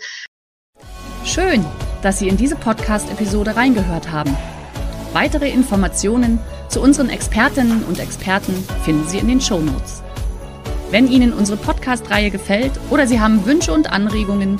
Schön, 1.24 1.65
dass 2.02 2.19
Sie 2.19 2.28
in 2.28 2.36
diese 2.36 2.58
Podcast-Episode 2.58 3.56
reingehört 3.56 4.12
haben. 4.12 4.36
Weitere 5.13 5.50
Informationen 5.50 6.39
zu 6.67 6.82
unseren 6.82 7.10
Expertinnen 7.10 7.86
und 7.86 7.98
Experten 7.98 8.62
finden 8.84 9.08
Sie 9.08 9.19
in 9.19 9.30
den 9.30 9.39
Show 9.39 9.60
Notes. 9.60 10.04
Wenn 10.91 11.08
Ihnen 11.08 11.32
unsere 11.32 11.58
Podcast-Reihe 11.58 12.30
gefällt 12.30 12.74
oder 12.89 13.08
Sie 13.08 13.21
haben 13.21 13.45
Wünsche 13.45 13.71
und 13.71 13.89
Anregungen, 13.89 14.60